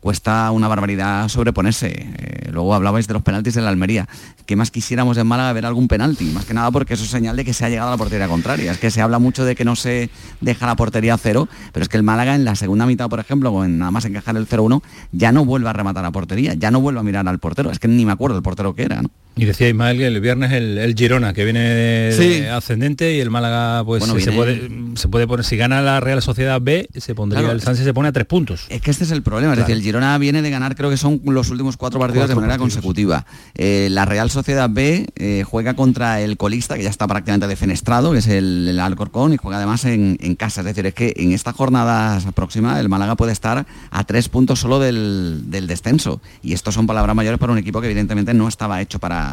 [0.00, 1.88] cuesta una barbaridad sobreponerse.
[1.88, 4.08] Eh, luego hablabais de los penaltis de la Almería.
[4.46, 6.24] ¿Qué más quisiéramos en Málaga ver algún penalti?
[6.26, 8.28] Más que nada porque eso es señal de que se ha llegado a la portería
[8.28, 8.72] contraria.
[8.72, 11.82] Es que se habla mucho de que no se deja la portería a cero, pero
[11.82, 14.48] es que el Málaga en la segunda mitad, por ejemplo, con nada más encajar el
[14.48, 17.70] 0-1, ya no vuelve a rematar a portería, ya no vuelve a mirar al portero.
[17.70, 19.02] Es que ni me acuerdo el portero que era.
[19.36, 24.04] Y decía Ismael que el viernes el, Girona, que viene ascendente, y el Málaga, pues
[24.04, 27.84] se, puede, se puede poner, si gana la Real Sociedad B, se pondría el Sánchez
[27.84, 28.66] se pone a tres puntos.
[28.68, 30.96] Es que este es el problema, es decir, el Girona viene de ganar, creo que
[30.96, 33.26] son los últimos cuatro partidos de manera consecutiva.
[33.54, 38.12] Eh, la Real Sociedad B eh, juega contra el colista, que ya está prácticamente defenestrado,
[38.12, 40.60] que es el, Alcorcón, y juega además en, casa.
[40.60, 44.60] Es decir, es que en esta jornada próxima el Málaga puede estar a tres puntos
[44.60, 46.20] solo del, del descenso.
[46.42, 49.23] Y esto son palabras mayores para un equipo que evidentemente no estaba hecho para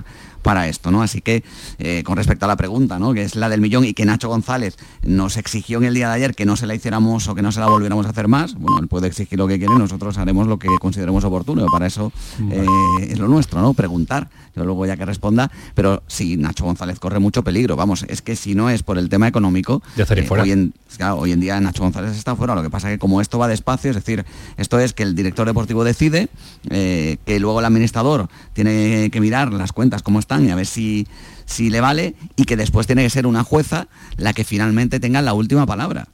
[0.41, 1.01] para, esto, ¿no?
[1.01, 1.43] Así que
[1.79, 3.13] eh, con respecto a la pregunta, ¿no?
[3.13, 6.15] Que es la del millón y que Nacho González nos exigió en el día de
[6.15, 8.55] ayer que no se la hiciéramos o que no se la volviéramos a hacer más,
[8.55, 11.65] bueno, él puede exigir lo que quiere nosotros haremos lo que consideremos oportuno.
[11.71, 12.11] Para eso
[12.51, 12.65] eh,
[13.01, 13.73] es lo nuestro, ¿no?
[13.73, 14.29] Preguntar.
[14.53, 18.35] Yo luego ya que responda, pero si Nacho González corre mucho peligro, vamos, es que
[18.35, 20.73] si no es por el tema económico, eh, hoy, en,
[21.15, 22.53] hoy en día Nacho González está fuera.
[22.53, 24.25] Lo que pasa es que como esto va despacio, es decir,
[24.57, 26.27] esto es que el director deportivo decide,
[26.69, 31.07] que luego el administrador tiene que mirar las cuentas como están y a ver si,
[31.45, 35.21] si le vale y que después tiene que ser una jueza la que finalmente tenga
[35.21, 36.07] la última palabra.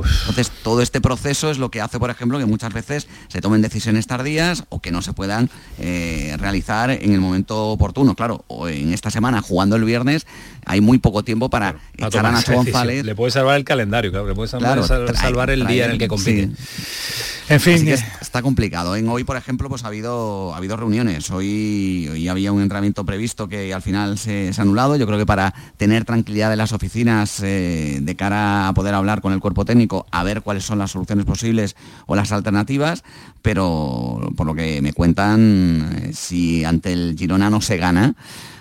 [0.00, 3.62] Entonces, todo este proceso es lo que hace, por ejemplo, que muchas veces se tomen
[3.62, 8.14] decisiones tardías o que no se puedan eh, realizar en el momento oportuno.
[8.14, 10.26] Claro, o en esta semana, jugando el viernes,
[10.64, 13.04] hay muy poco tiempo para echar a Nacho González.
[13.04, 16.50] Le puede salvar el calendario, claro, le puede salvar, el día en el que compite.
[17.48, 18.96] En fin, está complicado.
[18.96, 21.30] En hoy, por ejemplo, pues ha habido, ha habido reuniones.
[21.30, 24.96] Hoy, hoy había un entrenamiento previsto que al final se, ha anulado.
[24.96, 29.20] Yo creo que para tener tranquilidad en las oficinas eh, de cara a poder hablar
[29.20, 33.02] con el cuerpo técnico, a ver cuáles son las soluciones posibles o las alternativas,
[33.42, 38.14] pero por lo que me cuentan, eh, si ante el Girona no se gana,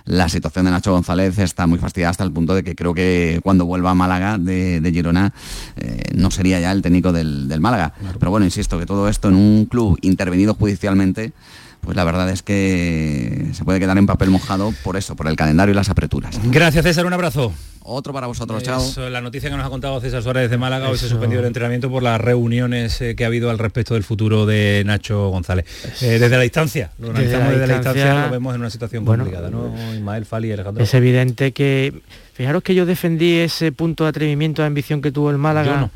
[0.06, 3.40] la situación de Nacho González está muy fastidiada hasta el punto de que creo que
[3.44, 5.34] cuando vuelva a Málaga de, Girona
[5.78, 7.94] eh, no sería ya el técnico del, Málaga.
[8.20, 11.34] Pero bueno, insisto, que todo esto en un club intervenido judicialmente
[11.82, 15.36] pues la verdad es que se puede quedar en papel mojado por eso, por el
[15.36, 16.40] calendario y las apreturas.
[16.46, 17.54] Gracias César, un abrazo.
[17.84, 19.10] Otro para vosotros, chao.
[19.10, 21.90] La noticia que nos ha contado César Suárez de Málaga, hoy se suspendió el entrenamiento
[21.90, 25.66] por las reuniones eh, que ha habido al respecto del futuro de Nacho González.
[26.02, 29.50] Eh, desde la distancia, lo analizamos desde, la distancia, lo vemos en una situación complicada,
[29.50, 29.74] ¿no?
[29.96, 30.84] Ismael Fali Alejandro.
[30.84, 32.02] Es evidente que,
[32.34, 35.90] fijaros que yo defendí ese punto de atrevimiento de ambición que tuvo el Málaga.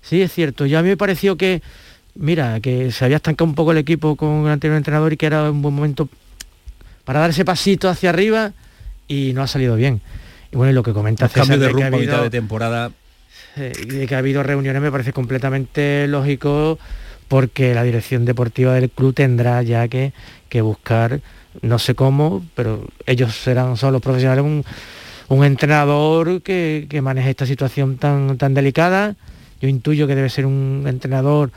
[0.00, 0.64] Sí, es cierto.
[0.64, 1.60] Ya a mí me pareció que
[2.18, 5.26] mira, que se había estancado un poco el equipo con el anterior entrenador y que
[5.26, 6.08] era un buen momento
[7.04, 8.52] para dar ese pasito hacia arriba
[9.06, 10.02] y no ha salido bien.
[10.52, 12.90] Y bueno, y lo que comenta César, de, rumbo de de temporada.
[13.56, 16.78] de que ha habido reuniones me parece completamente lógico
[17.28, 20.12] porque la dirección deportiva del club tendrá ya que,
[20.48, 21.20] que buscar,
[21.60, 24.64] no sé cómo, pero ellos serán, son los profesionales, un,
[25.28, 29.14] un entrenador que, que maneje esta situación tan, tan delicada.
[29.60, 31.50] Yo intuyo que debe ser un entrenador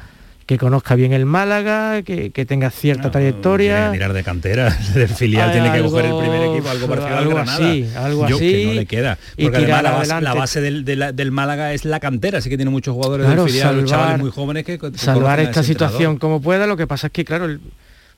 [0.52, 3.90] que conozca bien el Málaga, que, tenga cierta trayectoria.
[3.90, 7.46] mirar de cantera, del filial tiene que coger el primer equipo, algo parecido algo al
[7.46, 7.70] Granada.
[7.70, 8.38] Así, algo así.
[8.38, 9.18] Que no le queda.
[9.42, 12.94] Porque además la base, la base del, Málaga es la cantera, así que tiene muchos
[12.94, 14.78] jugadores del filial, chavales muy jóvenes que...
[14.96, 17.48] Salvar esta situación como pueda, lo que pasa es que, claro,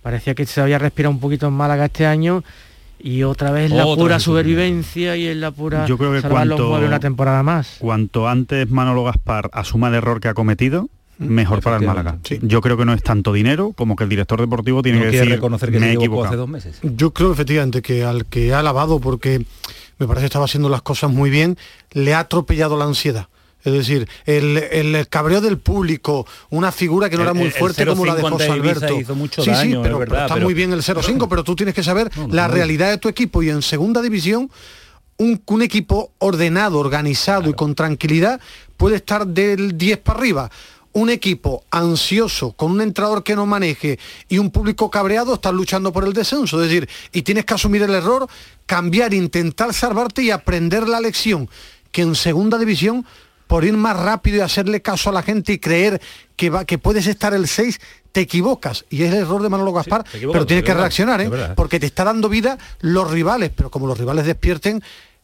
[0.02, 2.44] parecía que se había respirado un poquito en Málaga este año
[2.98, 7.00] y otra vez la pura supervivencia y en la pura yo creo que cuanto, una
[7.00, 7.76] temporada más.
[7.78, 10.90] Cuanto antes Manolo Gaspar asuma el error que ha cometido,
[11.24, 12.18] mejor para el Málaga.
[12.42, 15.30] Yo creo que no es tanto dinero como que el director deportivo tiene que decir
[15.30, 16.80] reconocer que me se hace dos meses.
[16.84, 19.46] Yo creo efectivamente que al que ha alabado porque
[19.98, 21.58] me parece que estaba haciendo las cosas muy bien,
[21.92, 23.28] le ha atropellado la ansiedad.
[23.64, 28.16] Es decir, el, cabreo del público, una figura que no era muy fuerte como la
[28.16, 29.00] de José Alberto.
[29.00, 32.10] Hizo mucho sí, sí, pero, está muy bien el 0-5, pero tú tienes que saber
[32.30, 34.50] la realidad de tu equipo y en segunda división
[35.18, 38.42] un, equipo ordenado, organizado y con tranquilidad
[38.76, 40.52] puede estar del 10 para arriba
[40.94, 45.92] un equipo ansioso, con un entrenador que no maneje y un público cabreado, estás luchando
[45.92, 46.62] por el descenso.
[46.62, 48.28] Es decir, y tienes que asumir el error,
[48.66, 51.50] cambiar, intentar salvarte y aprender la lección,
[51.92, 53.06] que en segunda división
[53.48, 56.02] por ir más rápido y hacerle caso a la gente y creer
[56.36, 57.80] que, va, que puedes estar el 6,
[58.12, 58.86] te equivocas.
[58.90, 61.30] Y es el error de Manolo Gaspar, pero tienes que reaccionar, ¿eh?
[61.56, 64.82] porque te está dando vida los rivales, pero como los rivales despierten,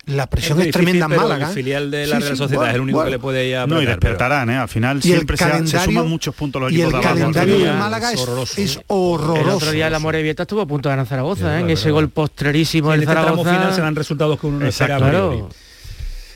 [0.09, 1.47] la presión es, tremenda en Málaga.
[1.47, 3.85] El filial de la Real Sociedad es el único que le puede ir No, y
[3.85, 4.57] despertarán, ¿eh?
[4.57, 8.11] Al final siempre se, se, suman muchos puntos los equipos y el calendario de Málaga
[8.11, 8.61] es horroroso.
[8.61, 9.41] Es horroroso.
[9.41, 11.61] El otro día la Morevieta estuvo a punto de ganar Zaragoza, ¿eh?
[11.61, 13.53] en ese gol postrerísimo en el Zaragoza.
[13.53, 15.09] final se dan resultados que uno no esperaba.
[15.09, 15.49] Claro.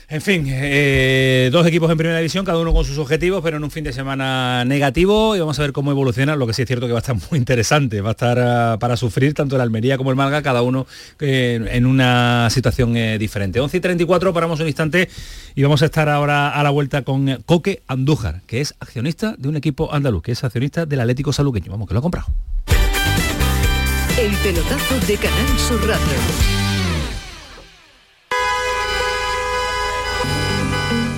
[0.08, 3.64] En fin, eh, dos equipos en primera división, cada uno con sus objetivos, pero en
[3.64, 6.68] un fin de semana negativo y vamos a ver cómo evoluciona, lo que sí es
[6.68, 8.38] cierto que va a estar muy interesante, va a estar
[8.74, 10.86] uh, para sufrir tanto el Almería como el Malga, cada uno
[11.20, 13.60] eh, en una situación eh, diferente.
[13.60, 15.08] 11 y 34, paramos un instante
[15.54, 19.48] y vamos a estar ahora a la vuelta con Coque Andújar, que es accionista de
[19.48, 21.72] un equipo andaluz, que es accionista del Atlético Saluqueño.
[21.72, 22.28] Vamos, que lo ha comprado.
[24.18, 26.63] El pelotazo de Canal Sur Radio.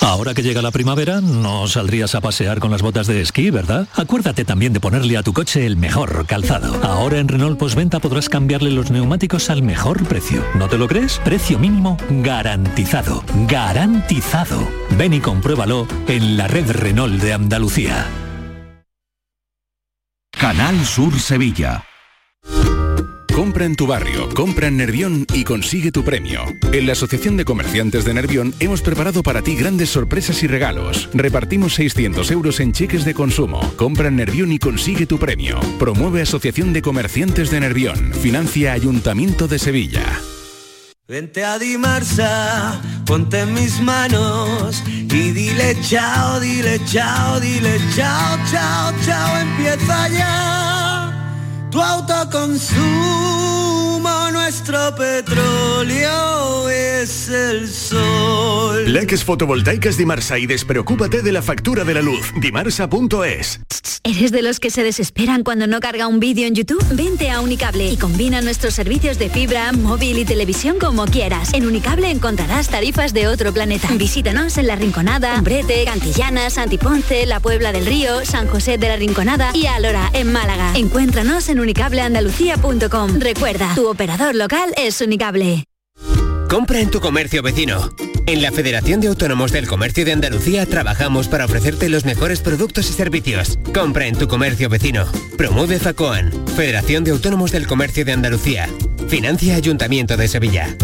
[0.00, 3.86] Ahora que llega la primavera, no saldrías a pasear con las botas de esquí, ¿verdad?
[3.94, 6.74] Acuérdate también de ponerle a tu coche el mejor calzado.
[6.84, 10.44] Ahora en Renault Postventa podrás cambiarle los neumáticos al mejor precio.
[10.54, 11.20] ¿No te lo crees?
[11.24, 13.22] Precio mínimo garantizado.
[13.48, 14.68] Garantizado.
[14.98, 18.06] Ven y compruébalo en la red Renault de Andalucía.
[20.32, 21.84] Canal Sur Sevilla.
[23.34, 26.44] Compra en tu barrio, compra en Nervión y consigue tu premio.
[26.70, 31.08] En la Asociación de Comerciantes de Nervión hemos preparado para ti grandes sorpresas y regalos.
[31.14, 33.60] Repartimos 600 euros en cheques de consumo.
[33.76, 35.58] Compra en Nervión y consigue tu premio.
[35.78, 38.12] Promueve Asociación de Comerciantes de Nervión.
[38.12, 40.04] Financia Ayuntamiento de Sevilla.
[41.08, 48.92] Vente a Dimarsa, ponte en mis manos y dile chao, dile chao, dile chao, chao,
[49.04, 50.61] chao, empieza ya
[51.72, 52.80] tu autoconsumo,
[54.30, 56.21] nuestro petróleo
[57.02, 58.92] es el sol.
[58.92, 62.32] Leques fotovoltaicas Dimarsa y despreocúpate de la factura de la luz.
[62.40, 63.60] Dimarsa.es.
[64.04, 66.84] ¿Eres de los que se desesperan cuando no carga un vídeo en YouTube?
[66.92, 71.52] Vente a Unicable y combina nuestros servicios de fibra, móvil y televisión como quieras.
[71.54, 73.88] En Unicable encontrarás tarifas de otro planeta.
[73.94, 78.96] Visítanos en La Rinconada, Umbrete, Cantillana, Santiponce, La Puebla del Río, San José de la
[78.96, 80.72] Rinconada y Alora, en Málaga.
[80.76, 83.18] Encuéntranos en unicableandalucía.com.
[83.18, 85.64] Recuerda, tu operador local es Unicable.
[86.52, 87.94] Compra en tu comercio vecino.
[88.26, 92.90] En la Federación de Autónomos del Comercio de Andalucía trabajamos para ofrecerte los mejores productos
[92.90, 93.58] y servicios.
[93.72, 95.06] Compra en tu comercio vecino.
[95.38, 98.68] Promueve FACOAN, Federación de Autónomos del Comercio de Andalucía.
[99.08, 100.76] Financia Ayuntamiento de Sevilla.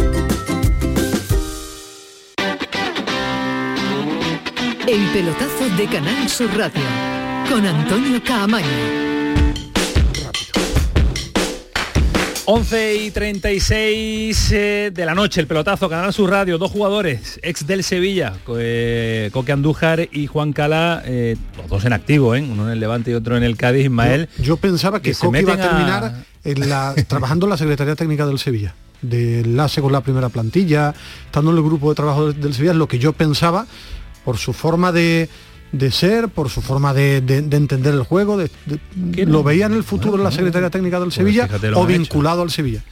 [4.86, 6.80] El pelotazo de Canal Sur Radio
[7.46, 9.17] con Antonio Caamaño.
[12.50, 17.66] 11 y 36 eh, de la noche, el pelotazo, Canal Sur Radio, dos jugadores, ex
[17.66, 22.70] del Sevilla, eh, Coque Andújar y Juan Cala, eh, los dos en activo, uno en
[22.70, 24.30] el Levante y otro en el Cádiz, Ismael.
[24.38, 28.38] Yo, pensaba que, Coque iba a terminar En la, trabajando en la Secretaría Técnica del
[28.38, 30.94] Sevilla, de enlace con la primera plantilla,
[31.26, 33.66] estando en el grupo de trabajo del Sevilla, es lo que yo pensaba
[34.24, 35.28] por su forma de,
[35.72, 38.50] de ser, por su forma de, de, de entender el juego, de,
[39.26, 42.50] lo veía en el futuro en la Secretaría Técnica del pues Sevilla o vinculado al
[42.50, 42.82] Sevilla.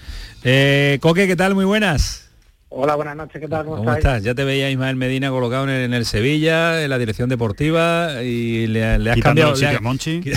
[0.45, 1.55] Eh, Coque, ¿qué tal?
[1.55, 2.31] Muy buenas.
[2.69, 3.65] Hola, buenas noches, ¿qué tal?
[3.65, 4.23] ¿Cómo, ¿Cómo estás?
[4.23, 8.23] Ya te veía Ismael Medina colocado en el, en el, Sevilla, en la dirección deportiva
[8.23, 10.21] y le, le has cambiado el sitio a Monchi.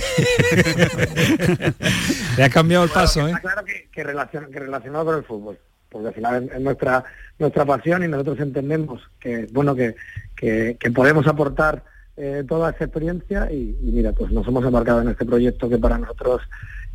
[2.38, 3.34] le has cambiado el paso, ¿eh?
[3.42, 5.58] Claro que, que, relacion, que relacionado con el fútbol,
[5.90, 7.04] porque al final es, es nuestra
[7.40, 9.96] nuestra pasión y nosotros entendemos que bueno que,
[10.36, 11.84] que, que podemos aportar
[12.22, 15.78] eh, toda esa experiencia y, y, mira, pues nos hemos embarcado en este proyecto que
[15.78, 16.42] para nosotros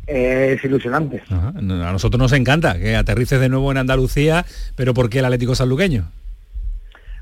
[0.05, 1.23] eh, es ilusionante.
[1.27, 1.47] Ajá.
[1.57, 5.55] A nosotros nos encanta que aterrices de nuevo en Andalucía, pero ¿por qué el Atlético
[5.55, 6.11] Sanluqueño?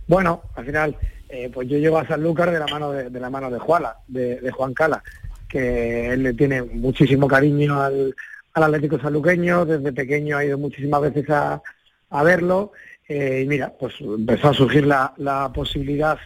[0.05, 0.97] Bueno, al final,
[1.29, 3.95] eh, pues yo llevo a Sanlúcar de la mano de, de la mano de Juala,
[4.07, 5.01] de, de, Juan Cala,
[5.47, 8.13] que él le tiene muchísimo cariño al,
[8.53, 11.61] al Atlético Sanluqueño, desde pequeño ha ido muchísimas veces a,
[12.09, 12.73] a verlo,
[13.07, 16.19] eh, y mira, pues empezó a surgir la, la posibilidad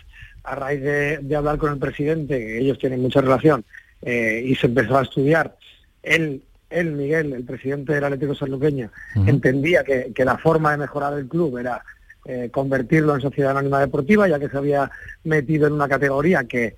[0.47, 3.65] a raíz de, de, hablar con el presidente, que ellos tienen mucha relación,
[4.01, 5.57] eh, y se empezó a estudiar,
[6.01, 9.29] él, él, Miguel, el presidente del Atlético Sanluqueño, uh -huh.
[9.29, 11.83] entendía que, que, la forma de mejorar el club era
[12.25, 14.89] eh, convertirlo en sociedad anónima deportiva, ya que se había
[15.25, 16.75] metido en una categoría que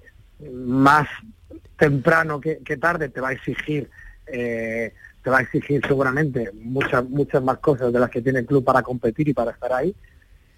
[0.51, 1.07] más
[1.77, 3.89] temprano que, que tarde te va a exigir
[4.27, 8.45] eh, te va a exigir seguramente muchas muchas más cosas de las que tiene el
[8.45, 9.93] club para competir y para estar ahí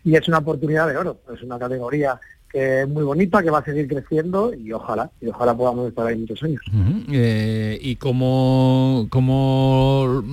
[0.03, 2.19] y es una oportunidad de oro, es una categoría
[2.51, 6.05] que es muy bonita, que va a seguir creciendo y ojalá, y ojalá podamos estar
[6.05, 6.61] ahí muchos años.
[7.11, 10.23] Eh, ¿Y cómo, cómo,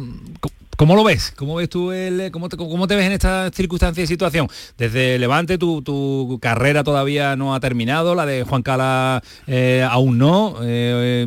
[0.77, 1.33] cómo lo ves?
[1.37, 4.49] ¿Cómo ves tú el, cómo, te, cómo te ves en esta circunstancia y situación?
[4.77, 10.19] Desde Levante tu, tu carrera todavía no ha terminado, la de Juan Cala eh, aún
[10.19, 10.57] no.
[10.63, 11.25] Eh,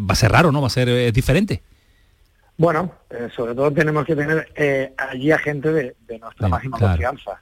[0.00, 0.60] va a ser raro, ¿no?
[0.60, 1.62] Va a ser diferente.
[2.56, 2.92] Bueno,
[3.36, 4.48] sobre todo tenemos que tener
[4.96, 7.40] allí a gente de, nuestra máxima confianza.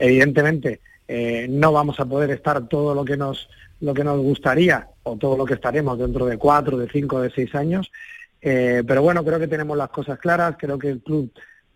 [0.00, 0.80] evidentemente,
[1.14, 3.50] eh, no vamos a poder estar todo lo que nos
[3.82, 7.30] lo que nos gustaría o todo lo que estaremos dentro de cuatro, de cinco, de
[7.30, 7.92] seis años.
[8.40, 11.30] Eh, pero bueno, creo que tenemos las cosas claras, creo que el club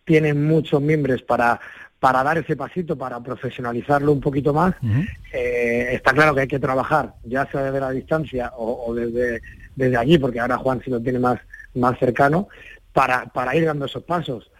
[0.07, 1.61] tiene muchos miembros para,
[2.01, 4.75] para dar ese pasito, para profesionalizarlo un poquito más.
[5.31, 9.43] Eh, está claro que hay que trabajar, ya sea desde la distancia o, desde,
[9.75, 11.41] desde allí, porque ahora Juan sí lo tiene más,
[11.75, 12.49] más cercano,
[12.95, 14.51] para, para ir dando esos pasos.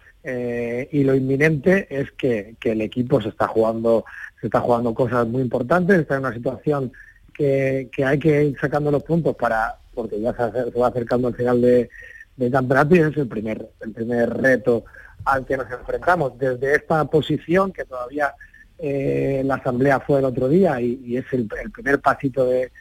[0.91, 4.03] Y lo inminente es que, el equipo se está jugando
[4.41, 6.91] se está jugando cosas muy importantes, está en una situación
[7.33, 11.61] que, hay que ir sacando los puntos para, porque ya se, va acercando al final
[11.61, 11.89] de,
[12.35, 14.85] de campeonato y es el primer, el primer reto
[15.25, 16.37] al que nos enfrentamos.
[16.37, 18.33] Desde esta posición que todavía
[18.79, 22.71] eh, la asamblea fue el otro día y, es el, primer pasito de,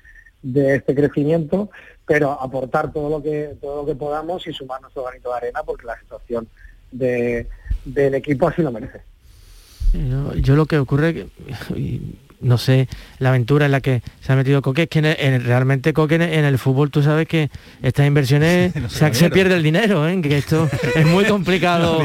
[0.43, 1.71] de, este crecimiento,
[2.05, 5.63] pero aportar todo lo que todo lo que podamos y sumar nuestro granito de arena
[5.65, 6.49] porque la situación
[6.93, 7.47] de,
[7.85, 9.01] del equipo así lo merece.
[10.43, 11.27] Yo, lo que ocurre,
[12.41, 15.01] no sé, la aventura en la que se ha metido Coque, es que
[15.39, 17.51] realmente Coque en, el fútbol tú sabes que
[17.83, 20.21] estas inversiones se, pierde el dinero, ¿eh?
[20.21, 22.05] que esto es muy complicado.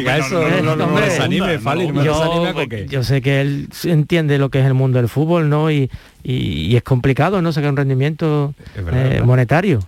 [2.87, 5.69] Yo sé que él entiende lo que es el mundo del fútbol, ¿no?
[5.71, 5.89] Y,
[6.23, 7.51] es complicado, ¿no?
[7.51, 9.79] Sacar un rendimiento eh, monetario.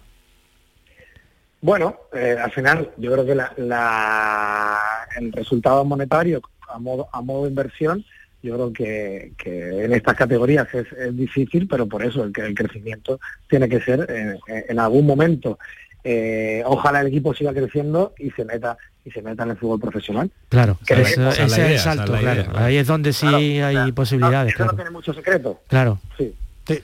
[1.63, 7.43] Bueno, eh, al final yo creo que la, el resultado monetario a modo, a modo
[7.43, 8.03] de inversión,
[8.41, 9.31] yo creo que,
[9.85, 13.17] en estas categorías es, difícil, pero por eso el, el crecimiento
[13.49, 14.05] tiene que ser
[14.45, 15.57] en, algún momento.
[16.03, 19.79] Eh, ojalá el equipo siga creciendo y se meta y se meta en el fútbol
[19.79, 20.29] profesional.
[20.49, 22.43] Claro, ese es el salto, claro.
[22.55, 23.25] Ahí es donde sí
[23.61, 24.53] hay posibilidades.
[24.53, 25.61] Eso no tiene mucho secreto.
[25.69, 25.97] Claro.
[26.17, 26.35] Sí.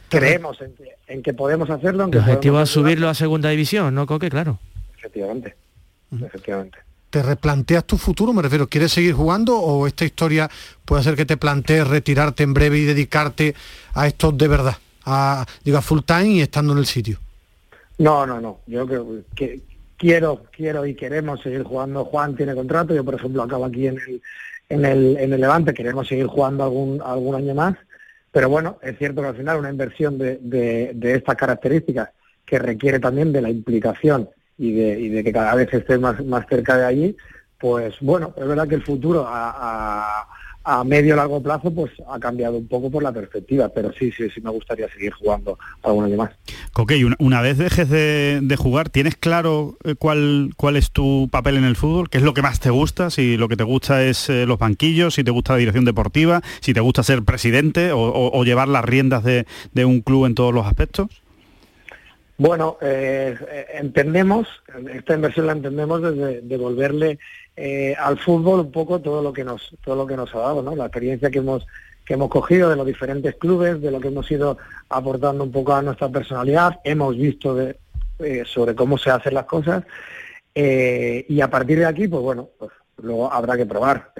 [0.09, 2.09] Creemos en que, en que, podemos hacerlo.
[2.11, 4.29] el objetivo es subirlo a segunda división, ¿no, Coque?
[4.29, 4.59] Claro.
[4.97, 5.55] Efectivamente.
[6.21, 6.79] Efectivamente.
[7.09, 8.33] ¿Te replanteas tu futuro?
[8.33, 10.49] Me refiero, ¿quieres seguir jugando o esta historia
[10.85, 13.55] puede hacer que te plantees retirarte en breve y dedicarte
[13.93, 14.77] a esto de verdad?
[15.05, 17.17] A, digo, full time y estando en el sitio.
[17.97, 18.59] No, no, no.
[18.67, 19.61] Yo creo que
[19.97, 22.05] quiero, quiero y queremos seguir jugando.
[22.05, 24.21] Juan tiene contrato, yo por ejemplo acabo aquí en el,
[24.69, 27.75] en el, en el Levante, queremos seguir jugando algún, algún año más.
[28.31, 30.37] Pero bueno, es cierto que al final una inversión de,
[30.93, 32.09] de estas características
[32.45, 36.23] que requiere también de la implicación y de, y de que cada vez esté más,
[36.25, 37.17] más cerca de allí,
[37.59, 40.27] pues bueno, es verdad que el futuro a,
[40.63, 44.29] a medio largo plazo pues ha cambiado un poco por la perspectiva, pero sí, sí,
[44.29, 46.31] sí me gustaría seguir jugando algún año más.
[46.75, 51.27] Ok, una, una vez dejes de, de, jugar, ¿tienes claro eh, cuál, cuál es tu
[51.31, 52.09] papel en el fútbol?
[52.09, 53.09] ¿Qué es lo que más te gusta?
[53.09, 56.41] Si lo que te gusta es eh, los banquillos, si te gusta la dirección deportiva,
[56.59, 60.35] si te gusta ser presidente o, o llevar las riendas de, de un club en
[60.35, 61.07] todos los aspectos?
[62.39, 63.35] Bueno, eh,
[63.73, 64.47] entendemos,
[64.93, 67.19] esta inversión la entendemos desde devolverle
[67.61, 70.63] eh, al fútbol un poco todo lo que nos todo lo que nos ha dado,
[70.63, 70.77] ¿no?
[70.77, 71.67] La experiencia que hemos
[72.05, 74.57] que hemos cogido de los diferentes clubes, de lo que hemos ido
[74.87, 77.75] aportando un poco a nuestra personalidad, hemos visto de,
[78.19, 79.83] eh, sobre cómo se hacen las cosas
[80.55, 82.71] y a partir de aquí, pues bueno, pues
[83.03, 84.13] luego habrá que probar.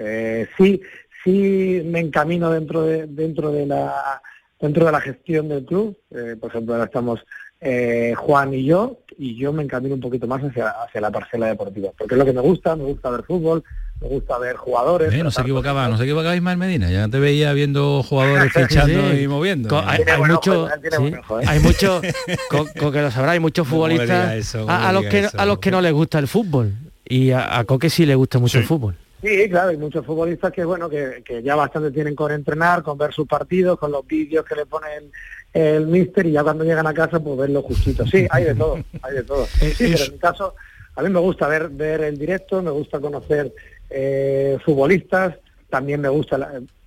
[0.58, 0.82] sí,
[1.24, 4.20] sí me encamino dentro de dentro de la
[4.60, 5.96] dentro de la gestión del club,
[6.40, 7.20] por ejemplo ahora estamos
[7.60, 11.48] eh, Juan y yo, y yo me encamino un poquito más hacia, hacia la parcela
[11.48, 13.62] deportiva, porque es lo que me gusta, me gusta ver fútbol,
[14.00, 15.12] me gusta ver jugadores.
[15.22, 19.28] no se equivocaba, no se equivocaba Ismael Medina, ya te veía viendo jugadores fichando y
[19.28, 19.82] moviendo.
[19.86, 20.68] hay, mucho,
[21.46, 25.80] hay mucho, que lo sabrá, hay muchos futbolistas a, los que a los que no
[25.82, 26.72] les gusta el fútbol
[27.04, 28.96] y a, Coque sí le gusta mucho el fútbol.
[29.22, 32.96] Sí, claro, hay muchos futbolistas que bueno que, que ya bastante tienen con entrenar, con
[32.96, 35.10] ver sus partidos, con los vídeos que le ponen
[35.52, 38.06] el míster y ya cuando llegan a casa pues verlo justito.
[38.06, 39.46] Sí, hay de todo, hay de todo.
[39.60, 40.54] Sí, pero en mi caso,
[40.96, 43.52] a mí me gusta ver, ver el directo, me gusta conocer
[43.88, 45.36] eh, futbolistas,
[45.68, 46.38] también me gusta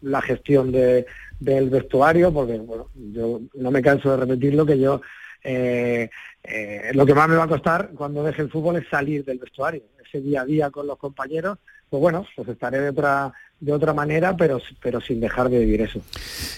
[0.02, 1.06] la, gestión de,
[1.40, 5.02] del vestuario, porque bueno, yo no me canso de repetirlo que yo
[5.44, 6.10] eh,
[6.44, 9.40] eh, lo que más me va a costar cuando deje el fútbol es salir del
[9.40, 11.58] vestuario, ese día a día con los compañeros,
[11.90, 15.82] pues bueno, pues estaré de otra de otra manera, pero, pero sin dejar de vivir
[15.82, 16.02] eso.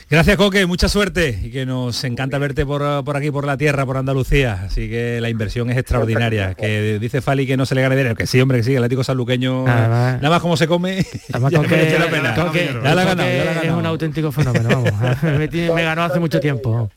[0.09, 3.85] Gracias, Coque, mucha suerte y que nos encanta verte por, por aquí, por la tierra,
[3.85, 4.63] por Andalucía.
[4.63, 6.55] Así que la inversión es extraordinaria.
[6.55, 8.79] Que dice Fali que no se le gane dinero, que sí, hombre, que sí, el
[8.79, 12.35] Atlético Sanluqueño, nada más como se come, además, ya Coque, la pena.
[12.35, 14.91] Coque, ya la ganado, Es un auténtico fenómeno, vamos.
[15.21, 16.89] me, me ganó hace mucho tiempo.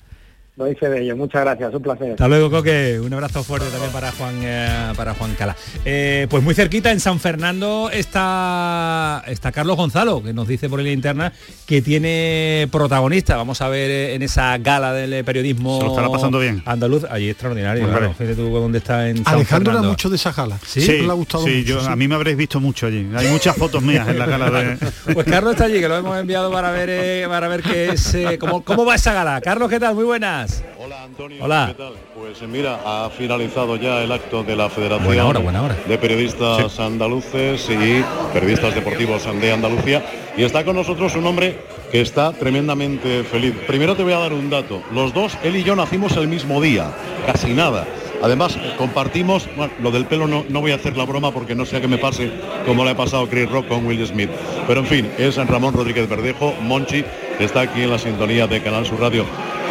[0.59, 1.17] Lo dice de ello.
[1.17, 2.11] Muchas gracias, un placer.
[2.11, 2.99] Hasta luego, Coque.
[3.01, 5.55] Un abrazo fuerte también para Juan eh, para Juan Cala.
[5.85, 10.83] Eh, pues muy cerquita, en San Fernando, está, está Carlos Gonzalo, que nos dice por
[10.83, 11.33] la interna
[11.65, 13.37] que tiene protagonista.
[13.37, 15.79] Vamos a ver eh, en esa gala del periodismo.
[15.79, 16.61] Se lo estará pasando bien.
[16.67, 17.87] Andaluz, allí extraordinario.
[17.87, 18.13] claro.
[18.15, 20.59] Fíjate tú dónde está en San Alejandro era mucho de esa gala.
[20.67, 23.09] Sí, sí, le ha gustado sí, mucho, yo, a mí me habréis visto mucho allí.
[23.15, 24.79] Hay muchas fotos mías en la gala de.
[25.15, 28.65] Pues Carlos está allí, que lo hemos enviado para ver para ver qué es cómo,
[28.65, 29.41] cómo va esa gala.
[29.41, 29.95] Carlos, ¿qué tal?
[29.95, 30.48] Muy buenas.
[30.79, 31.67] Hola Antonio, Hola.
[31.69, 31.93] ¿qué tal?
[32.17, 35.77] Pues mira, ha finalizado ya el acto de la Federación buena hora, buena hora.
[35.87, 40.05] de Periodistas Andaluces y Periodistas Deportivos de Andalucía.
[40.37, 41.59] Y está con nosotros un hombre
[41.91, 43.55] que está tremendamente feliz.
[43.67, 44.83] Primero te voy a dar un dato.
[44.93, 46.91] Los dos, él y yo, nacimos el mismo día,
[47.27, 47.87] casi nada.
[48.23, 51.65] Además, compartimos, bueno, lo del pelo no, no voy a hacer la broma porque no
[51.65, 52.31] sea que me pase
[52.67, 54.31] como le ha pasado a Chris Rock con Will Smith.
[54.67, 57.05] Pero en fin, es Ramón Rodríguez Verdejo, Monchi,
[57.37, 59.25] que está aquí en la sintonía de Canal Sur Radio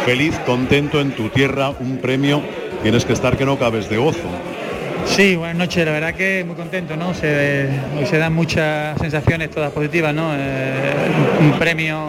[0.08, 2.40] feliz, contento en tu tierra, un premio,
[2.82, 4.26] tienes que estar que no cabes de gozo.
[5.04, 7.12] Sí, buenas noches, la verdad que muy contento, ¿no?
[7.12, 7.68] Se,
[8.08, 10.30] se dan muchas sensaciones, todas positivas, ¿no?
[10.34, 10.94] Eh,
[11.42, 12.08] un premio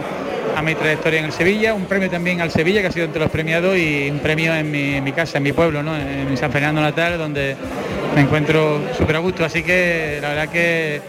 [0.56, 3.20] a mi trayectoria en el Sevilla, un premio también al Sevilla, que ha sido entre
[3.20, 4.70] los premiados, y un premio en
[5.04, 5.94] mi, casa, en mi pueblo, ¿no?
[5.94, 7.54] En San Fernando Natal, donde
[8.14, 9.44] me encuentro súper a gusto.
[9.44, 11.02] Así que la verdad que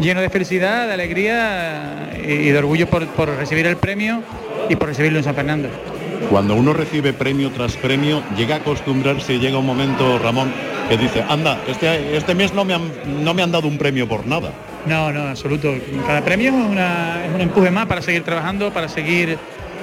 [0.00, 4.22] lleno de felicidad, de alegría y, de orgullo por recibir el premio
[4.70, 5.68] y por recibirlo en San Fernando.
[6.30, 10.52] Cuando uno recibe premio tras premio, llega a acostumbrarse llega un momento, Ramón,
[10.88, 12.90] que dice, anda, este, este mes no me, han,
[13.24, 14.50] no me han dado un premio por nada.
[14.86, 15.72] No, no, absoluto.
[16.06, 19.38] Cada premio es, es un empuje más para seguir trabajando, para seguir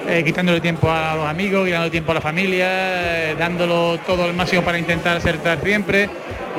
[0.07, 2.67] eh, quitándole tiempo a los amigos, quitándole tiempo a la familia,
[3.31, 6.09] eh, dándolo todo el máximo para intentar acertar siempre.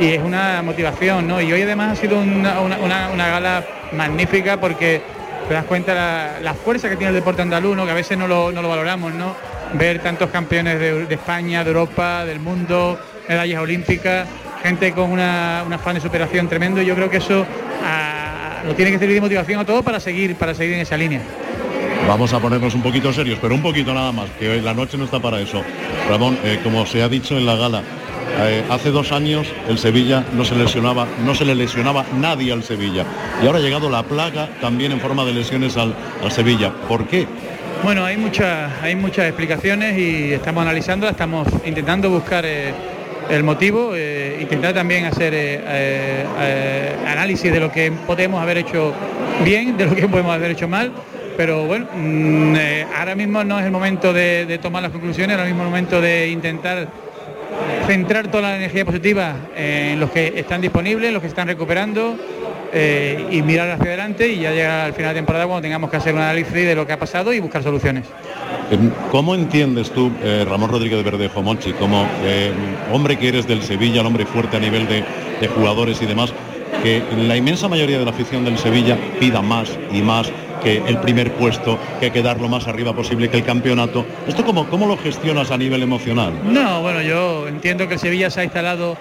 [0.00, 1.40] Y es una motivación, ¿no?
[1.40, 5.00] Y hoy además ha sido una, una gala magnífica porque
[5.48, 8.26] te das cuenta la, la, fuerza que tiene el deporte andaluz, que a veces no
[8.26, 9.34] lo, no lo valoramos, ¿no?
[9.74, 12.98] Ver tantos campeones de, España, de Europa, del mundo,
[13.28, 14.26] medallas olímpicas,
[14.62, 17.44] gente con una, un afán de superación tremendo yo creo que eso
[17.84, 20.96] ah, lo tiene que servir de motivación a todos para seguir, para seguir en esa
[20.96, 21.20] línea.
[22.08, 24.96] Vamos a ponernos un poquito serios, pero un poquito nada más, que hoy la noche
[24.96, 25.62] no está para eso.
[26.08, 27.82] Ramón, eh, como se ha dicho en la gala,
[28.38, 32.62] eh, hace dos años el Sevilla no se lesionaba, no se le lesionaba nadie al
[32.62, 33.04] Sevilla.
[33.42, 35.94] Y ahora ha llegado la plaga también en forma de lesiones al,
[36.30, 36.72] Sevilla.
[36.86, 37.26] ¿Por qué?
[37.82, 42.72] Bueno, hay muchas, hay muchas explicaciones y estamos analizándolas, estamos intentando buscar eh,
[43.30, 45.62] el motivo, eh, intentar también hacer
[47.06, 48.92] análisis de lo que podemos haber hecho
[49.44, 50.92] bien, de lo que podemos haber hecho mal.
[51.36, 52.56] Pero bueno, mm,
[52.96, 55.70] ahora mismo no es el momento de, de tomar las conclusiones, ahora mismo es el
[55.70, 56.88] momento de intentar
[57.86, 62.16] centrar toda la energía positiva en los que están disponibles, en los que están recuperando
[62.78, 65.96] eh, y mirar hacia adelante y ya llega al final de temporada cuando tengamos que
[65.96, 68.04] hacer un análisis de lo que ha pasado y buscar soluciones.
[68.70, 72.52] Em, ¿Cómo entiendes tú, eh, Ramón Rodríguez de Verdejo Monchi, como eh,
[72.92, 75.02] hombre que eres del Sevilla, el hombre fuerte a nivel de,
[75.40, 76.34] de jugadores y demás,
[76.82, 80.30] que la inmensa mayoría de la afición del Sevilla pida más y más
[80.62, 84.04] que el primer puesto, que hay que dar lo más arriba posible que el campeonato.
[84.28, 86.34] ¿Esto cómo, cómo lo gestionas a nivel emocional?
[86.44, 88.98] No, bueno, yo entiendo que el Sevilla se ha instalado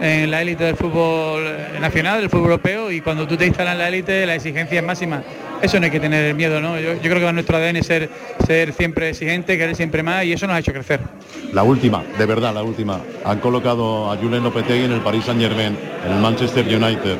[0.00, 1.44] en la élite del fútbol
[1.80, 4.84] nacional, del fútbol europeo, y cuando tú te instalas en la élite la exigencia es
[4.84, 5.22] máxima.
[5.62, 6.78] Eso no hay que tener miedo, ¿no?
[6.78, 8.10] Yo, creo que va nuestro ADN ser,
[8.46, 11.00] ser siempre exigente, querer siempre más, y eso nos ha hecho crecer.
[11.52, 13.00] La última, de verdad, la última.
[13.24, 17.16] Han colocado a Julen Lopetegui en el Paris Saint Germain, en el Manchester United.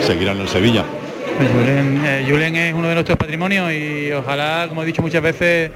[0.00, 0.84] Seguirá en el Sevilla.
[1.40, 5.70] Eh, Julen, es uno de nuestros patrimonios y ojalá, como he dicho muchas veces,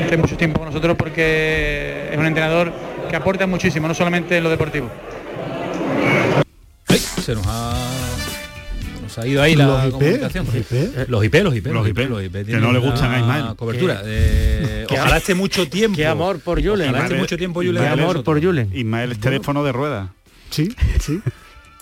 [0.00, 2.72] esté mucho tiempo con nosotros porque es un entrenador
[3.08, 4.90] que aporta muchísimo, no solamente en lo deportivo.
[7.26, 7.74] Se nos ha
[9.02, 10.46] nos ha ido ahí la los comunicación.
[10.46, 10.74] los, IP,
[11.08, 13.56] los IP, los IP, los IP, los IP que no le gustan a Ismael.
[13.56, 14.00] Cobertura.
[14.04, 15.96] Eh, ojalá esté mucho tiempo.
[15.96, 16.90] Qué amor por Julen.
[16.90, 17.82] Ojalá esté mucho tiempo Julen.
[17.82, 18.70] Qué amor por Julen.
[18.72, 20.12] Ismael es teléfono de rueda.
[20.50, 20.68] Sí,
[21.00, 21.20] sí.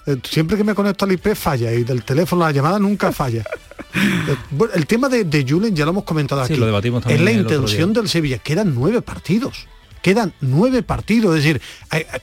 [0.06, 3.42] Eh, siempre que me conecto al IP falla y del teléfono la llamada nunca falla.
[3.96, 4.36] Eh,
[4.74, 6.56] el tema de, de Julen ya lo hemos comentado aquí.
[6.56, 8.36] Lo debatimos también es la intención del Sevilla.
[8.38, 9.66] Quedan nueve partidos.
[10.02, 11.36] Quedan nueve partidos.
[11.36, 11.62] Es decir,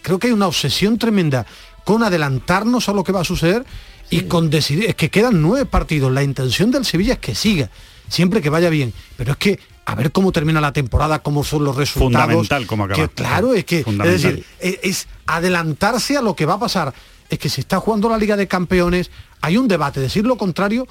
[0.03, 1.47] creo que hay una obsesión tremenda
[1.84, 3.65] con adelantarnos a lo que va a suceder
[4.09, 4.86] y con decidir.
[4.86, 6.11] Es que quedan nueve partidos.
[6.11, 7.69] La intención del Sevilla es que siga,
[8.07, 8.93] siempre que vaya bien.
[9.17, 12.25] Pero es que a ver cómo termina la temporada, cómo son los resultados.
[12.25, 13.07] Fundamental como acaba.
[13.09, 16.93] claro, es que es decir, es adelantarse a lo que va a pasar
[17.32, 19.09] es que se está jugando la Liga de Campeones,
[19.39, 20.86] hay un debate, decir lo contrario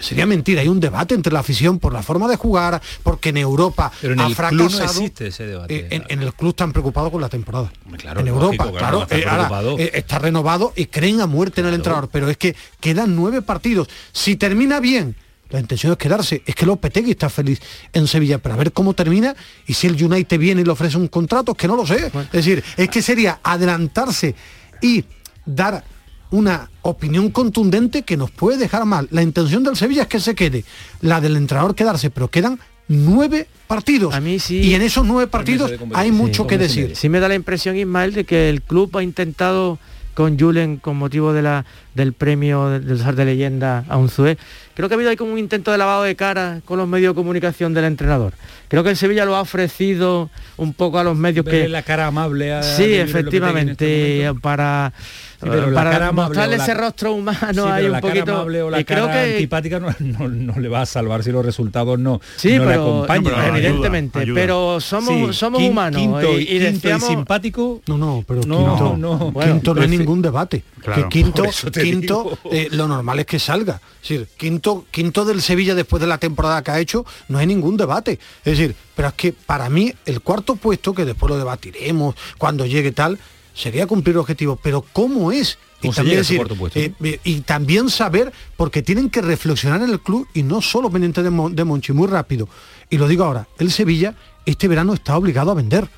[0.00, 3.38] sería mentira, hay un debate entre la afición por la forma de jugar, porque en
[3.38, 4.36] Europa Pero en ha el club
[4.70, 4.78] fracasado.
[4.78, 5.94] no existe ese debate.
[5.94, 7.72] En, en el club están preocupados con la temporada.
[7.96, 11.26] claro, en lógico, Europa, claro, claro, está eh, ahora, eh, está renovado y creen a
[11.26, 13.88] muerte en el entrenador, pero es que quedan nueve partidos.
[14.12, 15.16] Si termina bien,
[15.50, 16.42] la intención es quedarse.
[16.46, 17.60] Es que Lopetegui está feliz
[17.92, 19.34] en Sevilla, pero a ver cómo termina
[19.66, 22.06] y si el United viene y le ofrece un contrato, es que no lo sé.
[22.06, 24.34] Es decir, es que sería adelantarse
[24.82, 25.04] y
[25.46, 25.82] dar
[26.30, 29.08] una opinión contundente que nos puede dejar mal.
[29.10, 30.64] La intención del Sevilla es que se quede,
[31.00, 32.58] la del entrenador quedarse, pero quedan
[32.88, 34.14] nueve partidos.
[34.48, 36.96] Y en esos nueve partidos hay mucho que decir.
[36.96, 39.78] Sí me da la impresión, Ismael, de que el club ha intentado
[40.14, 41.64] con Julen con motivo de la,
[41.94, 44.36] del premio del del Sar de Leyenda a Unzué.
[44.78, 47.12] Creo que ha habido ahí como un intento de lavado de cara con los medios
[47.12, 48.32] de comunicación del entrenador.
[48.68, 51.68] Creo que el Sevilla lo ha ofrecido un poco a los medios Verle que...
[51.68, 54.92] la cara amable a Sí, este efectivamente, para,
[55.40, 58.12] pero la para cara amable mostrarle la ese rostro humano Sí, hay un la cara
[58.14, 58.34] poquito...
[58.36, 61.24] amable o la y creo cara que antipática no, no- no le va a salvar
[61.24, 63.24] si los resultados no, Sí, no le pero, acompañan.
[63.24, 67.82] no, pero evidentemente, pero somos, Sí, somos humanos quinto y, y- y simpático.
[67.88, 69.16] No, no, pero No, quinto, no.
[69.32, 70.62] Bueno, quinto no hay ningún debate.
[70.82, 73.80] Claro, que quinto, quinto eh, lo normal es que salga.
[74.02, 77.46] Es decir, quinto, quinto del Sevilla después de la temporada que ha hecho, no hay
[77.46, 78.18] ningún debate.
[78.44, 82.64] Es decir, pero es que para mí el cuarto puesto, que después lo debatiremos cuando
[82.64, 83.18] llegue tal,
[83.54, 84.58] sería cumplir objetivos.
[84.62, 85.58] Pero ¿cómo es?
[85.80, 89.20] ¿Cómo se llega a ese cuarto puesto, eh, eh, y también saber, porque tienen que
[89.20, 92.48] reflexionar en el club y no solo pendiente de, Mon- de Monchi, muy rápido.
[92.90, 95.88] Y lo digo ahora, el Sevilla este verano está obligado a vender.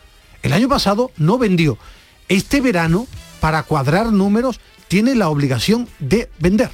[0.43, 1.79] El año pasado no vendió.
[2.29, 3.07] Este verano,
[3.41, 6.71] para cuadrar números, tiene la obligación de vender.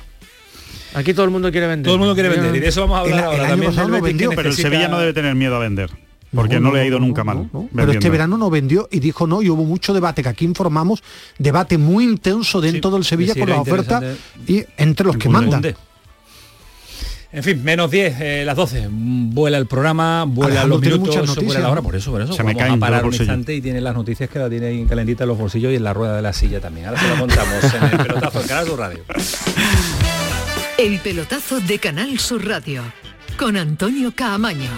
[0.94, 1.84] Aquí todo el mundo quiere vender.
[1.84, 3.62] Todo el mundo quiere vender y de eso vamos a hablar El- el ahora año
[3.72, 5.90] también no vendió, Pero el Sevilla no debe tener miedo a vender,
[6.34, 7.48] porque no, le ha ido nunca mal.
[7.74, 11.02] Pero este verano no vendió y dijo no y hubo mucho debate que aquí informamos,
[11.38, 14.52] debate muy intenso dentro del Sevilla sí, con era la oferta interesante.
[14.52, 15.74] y entre los que mandan.
[17.32, 18.88] En fin, menos 10, eh, las 12.
[18.90, 22.22] Vuela el programa, vuela Alejandro los minutos, muchas vuela noticias, la hora, por eso, por
[22.22, 22.32] eso.
[22.32, 24.66] Se me Vamos caen a parar un instante y tiene las noticias que la tiene
[24.68, 26.86] ahí calentita en los bolsillos y en la rueda de la silla también.
[26.86, 29.00] Ahora se lo contamos en el pelotazo en Canal Radio.
[30.78, 32.82] El pelotazo de Canal Sur Radio
[33.38, 34.68] con Antonio Caamaño.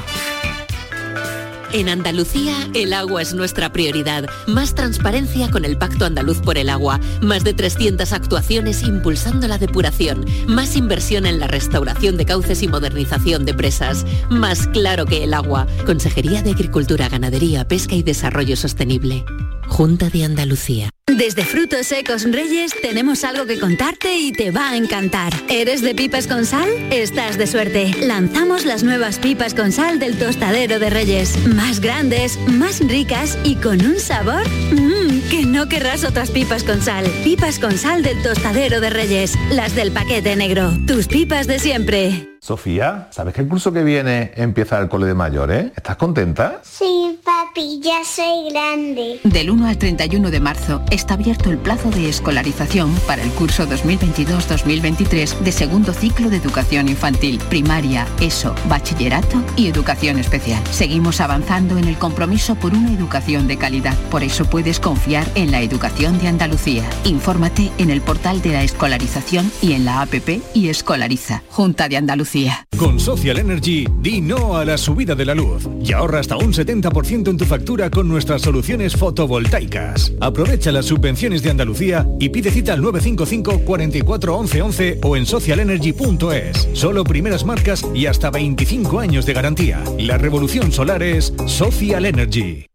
[1.73, 4.27] En Andalucía, el agua es nuestra prioridad.
[4.47, 7.01] Más transparencia con el Pacto Andaluz por el Agua.
[7.21, 10.25] Más de 300 actuaciones impulsando la depuración.
[10.47, 14.07] Más inversión en la restauración de cauces y modernización de presas.
[14.31, 15.67] Más claro que el agua.
[15.85, 19.25] Consejería de Agricultura, Ganadería, Pesca y Desarrollo Sostenible.
[19.69, 20.91] Junta de Andalucía.
[21.07, 25.33] Desde Frutos Secos Reyes tenemos algo que contarte y te va a encantar.
[25.49, 26.69] ¿Eres de pipas con sal?
[26.91, 27.95] Estás de suerte.
[28.03, 31.47] Lanzamos las nuevas pipas con sal del tostadero de Reyes.
[31.47, 36.81] Más grandes, más ricas y con un sabor mmm, que no querrás otras pipas con
[36.81, 37.07] sal.
[37.25, 39.35] Pipas con sal del tostadero de Reyes.
[39.51, 40.71] Las del paquete negro.
[40.87, 42.29] Tus pipas de siempre.
[42.41, 45.73] Sofía, ¿sabes que el curso que viene empieza el cole de mayores?
[45.77, 46.61] ¿Estás contenta?
[46.63, 49.21] Sí, papi, ya soy grande.
[49.25, 53.67] Del 1 al 31 de marzo está abierto el plazo de escolarización para el curso
[53.67, 60.63] 2022-2023 de segundo ciclo de educación infantil, primaria, ESO, bachillerato y educación especial.
[60.71, 63.97] Seguimos avanzando en el compromiso por una educación de calidad.
[64.11, 66.89] Por eso puedes confiar en la educación de Andalucía.
[67.05, 71.97] Infórmate en el portal de la escolarización y en la APP y Escolariza, Junta de
[71.97, 72.67] Andalucía.
[72.77, 76.53] Con Social Energy, di no a la subida de la luz y ahorra hasta un
[76.53, 80.13] 70% en tu factura con nuestras soluciones fotovoltaicas.
[80.21, 85.27] Aprovecha las subvenciones de Andalucía y pide cita al 955 44 11 11 o en
[85.27, 86.69] socialenergy.es.
[86.73, 89.83] Solo primeras marcas y hasta 25 años de garantía.
[89.99, 92.68] La revolución solar es Social Energy.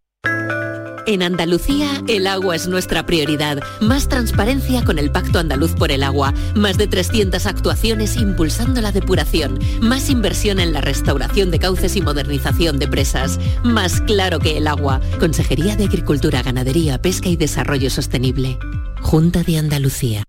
[1.05, 3.59] En Andalucía, el agua es nuestra prioridad.
[3.81, 6.33] Más transparencia con el Pacto Andaluz por el Agua.
[6.55, 9.59] Más de 300 actuaciones impulsando la depuración.
[9.81, 13.37] Más inversión en la restauración de cauces y modernización de presas.
[13.63, 15.01] Más claro que el agua.
[15.19, 18.57] Consejería de Agricultura, Ganadería, Pesca y Desarrollo Sostenible.
[19.01, 20.23] Junta de Andalucía.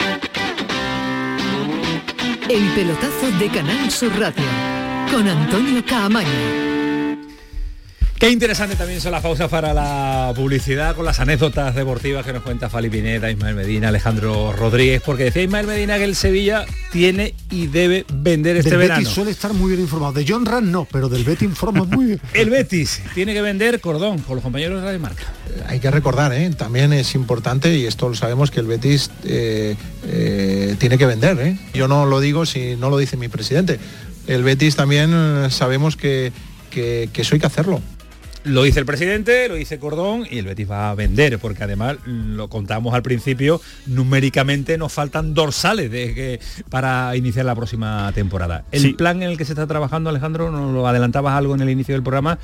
[2.48, 4.44] El pelotazo de Canal Sur Radio
[5.10, 6.73] con Antonio Caamaño.
[8.24, 12.42] Qué interesante también son las pausas para la publicidad con las anécdotas deportivas que nos
[12.42, 17.34] cuenta Fali Pineda, Ismael Medina, Alejandro Rodríguez, porque decía Ismael Medina que el Sevilla tiene
[17.50, 19.00] y debe vender este del verano.
[19.00, 20.14] Betis suele estar muy bien informado.
[20.14, 22.20] De John Rand no, pero del Betis informa muy bien.
[22.32, 25.24] El Betis tiene que vender cordón con los compañeros de la Marca.
[25.66, 26.48] hay que recordar, ¿eh?
[26.56, 31.38] también es importante, y esto lo sabemos, que el Betis eh, eh, tiene que vender.
[31.40, 31.58] ¿eh?
[31.74, 33.78] Yo no lo digo si no lo dice mi presidente.
[34.26, 36.32] El Betis también eh, sabemos que,
[36.70, 37.82] que, que eso hay que hacerlo.
[38.44, 41.96] Lo dice el presidente, lo dice Cordón y el Betis va a vender, porque además
[42.04, 48.64] lo contamos al principio, numéricamente nos faltan dorsales de que, para iniciar la próxima temporada.
[48.70, 51.70] El plan en el que se está trabajando, Alejandro, nos lo adelantabas algo en el
[51.70, 52.38] inicio del programa,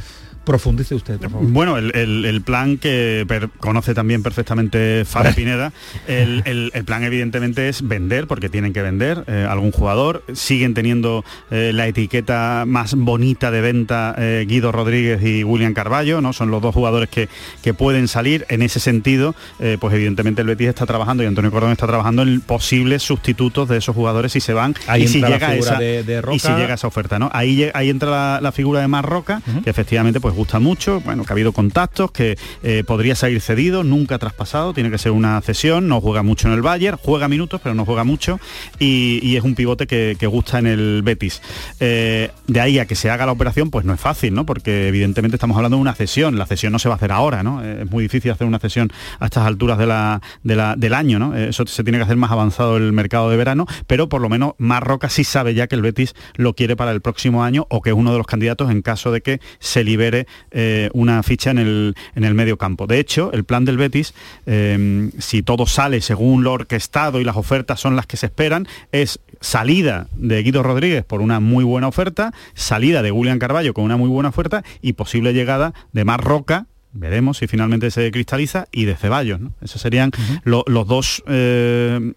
[0.50, 1.46] profundice usted, por favor.
[1.48, 3.24] Bueno, el, plan que
[3.58, 5.72] conoce también perfectamente Fabio Pineda,
[6.08, 11.70] el, plan evidentemente es vender, porque tienen que vender eh, algún jugador, siguen teniendo eh,
[11.72, 16.32] la etiqueta más bonita de venta eh, Guido Rodríguez y William Carballo, ¿no?
[16.32, 17.28] Son los dos jugadores que,
[17.62, 18.44] que pueden salir.
[18.48, 19.36] En ese sentido,
[19.78, 23.76] pues evidentemente el Betis está trabajando y Antonio Cordón está trabajando en posibles sustitutos de
[23.76, 26.88] esos jugadores si se van ahí y si llega esa de, y si llega esa
[26.88, 27.30] oferta, ¿no?
[27.32, 31.34] Ahí, ahí entra la, figura de Marroca, que efectivamente pues gusta mucho, bueno, que ha
[31.34, 36.00] habido contactos, que eh, podría salir cedido, nunca traspasado, tiene que ser una cesión, no
[36.00, 38.40] juega mucho en el Bayern, juega minutos, pero no juega mucho,
[38.78, 41.42] y, es un pivote que, gusta en el Betis.
[41.78, 44.46] Eh, de ahí a que se haga la operación, pues no es fácil, ¿no?
[44.46, 47.42] Porque evidentemente estamos hablando de una cesión, la cesión no se va a hacer ahora,
[47.42, 47.62] ¿no?
[47.62, 51.36] Eh, es muy difícil hacer una cesión a estas alturas de la, del año, ¿no?
[51.36, 54.54] Eso se tiene que hacer más avanzado el mercado de verano, pero por lo menos
[54.56, 57.90] Marroca sí sabe ya que el Betis lo quiere para el próximo año o que
[57.90, 60.19] es uno de los candidatos en caso de que se libere
[60.50, 62.86] eh, una ficha en el, en el medio campo.
[62.86, 64.14] De hecho, el plan del Betis,
[64.46, 68.66] eh, si todo sale según lo orquestado y las ofertas son las que se esperan,
[68.92, 73.84] es salida de Guido Rodríguez por una muy buena oferta, salida de William Carballo con
[73.84, 78.66] una muy buena oferta y posible llegada de Mar Roca veremos si finalmente se cristaliza
[78.72, 79.52] y de Ceballos ¿no?
[79.60, 80.10] esos serían
[80.44, 82.12] los dos eh,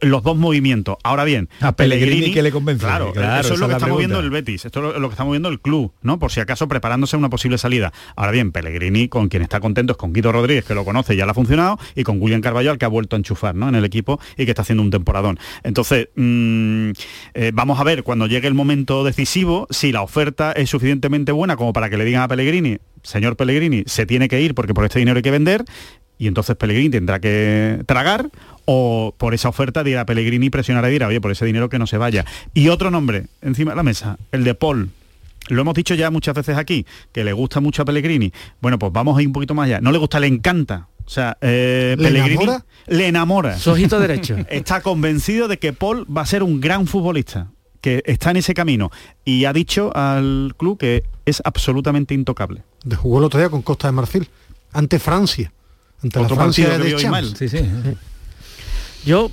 [0.00, 0.96] los dos movimientos.
[1.02, 4.30] Ahora bien a Pellegrini, que le convence claro, eso es lo que está moviendo el
[4.30, 7.30] Betis esto es lo que está moviendo el club no por si acaso preparándose una
[7.30, 7.92] posible salida.
[8.16, 11.24] Ahora bien Pellegrini con quien está contento es con Guido Rodríguez que lo conoce ya
[11.24, 13.68] le ha funcionado y con William Carballo al que ha vuelto a enchufar ¿no?
[13.68, 15.38] en el equipo y que está haciendo un temporadón.
[15.62, 16.90] Entonces mm,
[17.34, 21.56] eh, vamos a ver cuando llegue el momento decisivo si la oferta es suficientemente buena
[21.56, 24.84] como para que le digan a Pellegrini señor Pellegrini se tiene que ir porque por
[24.84, 25.64] este dinero hay que vender
[26.20, 28.30] y entonces Pellegrini tendrá que tragar
[28.66, 31.86] o por esa oferta dirá Pellegrini presionar y dirá, oye, por ese dinero que no
[31.86, 32.26] se vaya.
[32.52, 34.90] Y otro nombre encima de la mesa, el de Paul.
[35.48, 38.32] Lo hemos dicho ya muchas veces aquí, que le gusta mucho a Pellegrini.
[38.60, 39.80] Bueno, pues vamos a ir un poquito más allá.
[39.80, 40.88] No le gusta, le encanta.
[41.06, 42.64] O sea, eh, ¿Le Pellegrini enamora?
[42.86, 43.58] le enamora.
[43.58, 44.36] Su ojito derecho.
[44.50, 47.48] Está convencido de que Paul va a ser un gran futbolista
[47.80, 48.90] que está en ese camino
[49.24, 52.62] y ha dicho al club que es absolutamente intocable.
[52.96, 54.28] Jugó el otro día con Costa de Marfil,
[54.72, 55.52] ante Francia,
[56.02, 57.34] ante la Francia de Champs.
[57.38, 57.60] Sí, sí.
[59.04, 59.30] Yo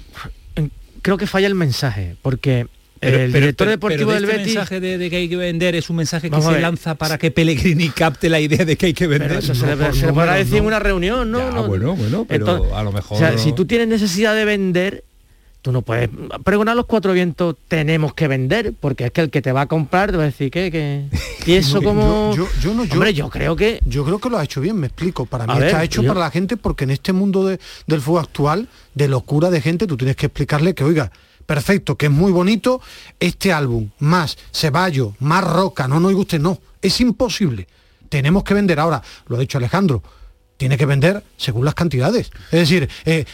[1.02, 2.68] creo que falla el mensaje, porque
[3.02, 6.30] el director deportivo del este Betis mensaje de, que hay que vender es un mensaje
[6.30, 9.30] que se lanza para que Pellegrini capte la idea de que hay que vender.
[9.30, 11.39] Pero eso se, le, se le podrá decir en una reunión, ¿no?
[11.39, 13.18] Ya, no bueno, bueno, pero a lo mejor.
[13.18, 15.04] O sea, si tú tienes necesidad de vender,
[15.68, 16.09] tú no puedes
[16.45, 19.65] pregonar los cuatro vientos, tenemos que vender, porque es que el que te va a
[19.65, 21.09] comprar te va a decir que, que...
[21.45, 24.38] y eso como yo, yo, no, yo, hombre, yo creo que yo creo que lo
[24.38, 25.26] ha hecho bien, me explico.
[25.26, 27.99] Para mí A ver, está hecho para la gente porque en este mundo de- del
[27.99, 31.11] fútbol actual, de locura de gente, tú tienes que explicarle que, oiga,
[31.45, 32.80] perfecto, que es muy bonito
[33.20, 37.68] este álbum, más Ceballos, más Roca, no, no oiga usted, no, es imposible.
[38.07, 40.01] Tenemos que vender ahora, lo ha dicho Alejandro,
[40.55, 42.32] tiene que vender según las cantidades.
[42.51, 43.26] Es decir, eh,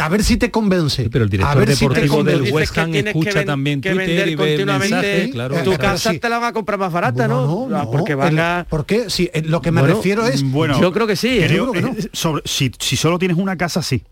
[0.00, 1.08] a ver si te convence.
[1.10, 2.52] Pero el a director ver si te deportivo del convence.
[2.54, 5.62] West Ham escucha ven- también que Twitter vender y ve continuamente mensajes, claro.
[5.62, 6.18] tu casa sí.
[6.18, 7.46] te la van a comprar más barata, ¿no?
[7.46, 8.66] No, no, Ah, porque van a...
[8.68, 9.10] ¿Por qué?
[9.10, 10.42] Sí, lo que me Bueno, refiero es...
[10.42, 11.46] Bueno, Yo creo que sí, ¿eh?
[11.46, 12.06] creo- Yo creo que no.
[12.06, 14.02] eh, sobre- si, si solo tienes una casa, sí.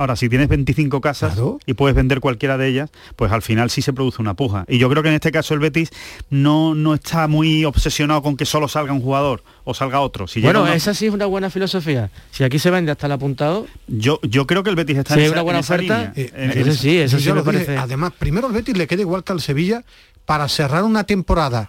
[0.00, 3.82] Ahora, si tienes 25 casas y puedes vender cualquiera de ellas, pues al final sí
[3.82, 4.64] se produce una puja.
[4.66, 5.90] Y yo creo que en este caso el Betis
[6.30, 10.26] no, no está muy obsesionado con que solo salga un jugador o salga otro.
[10.26, 12.10] Si Bueno, esa sí es una buena filosofía.
[12.30, 15.20] Si aquí se vende hasta el apuntado, yo, yo creo que el Betis está Si
[15.20, 16.12] en esa- una buena en esa oferta, línea.
[16.16, 17.44] eh, En- eso en- sí, eso sí me dije.
[17.44, 17.76] parece.
[17.76, 19.84] Además, primero el Betis le queda igual que al Sevilla
[20.24, 21.68] para cerrar una temporada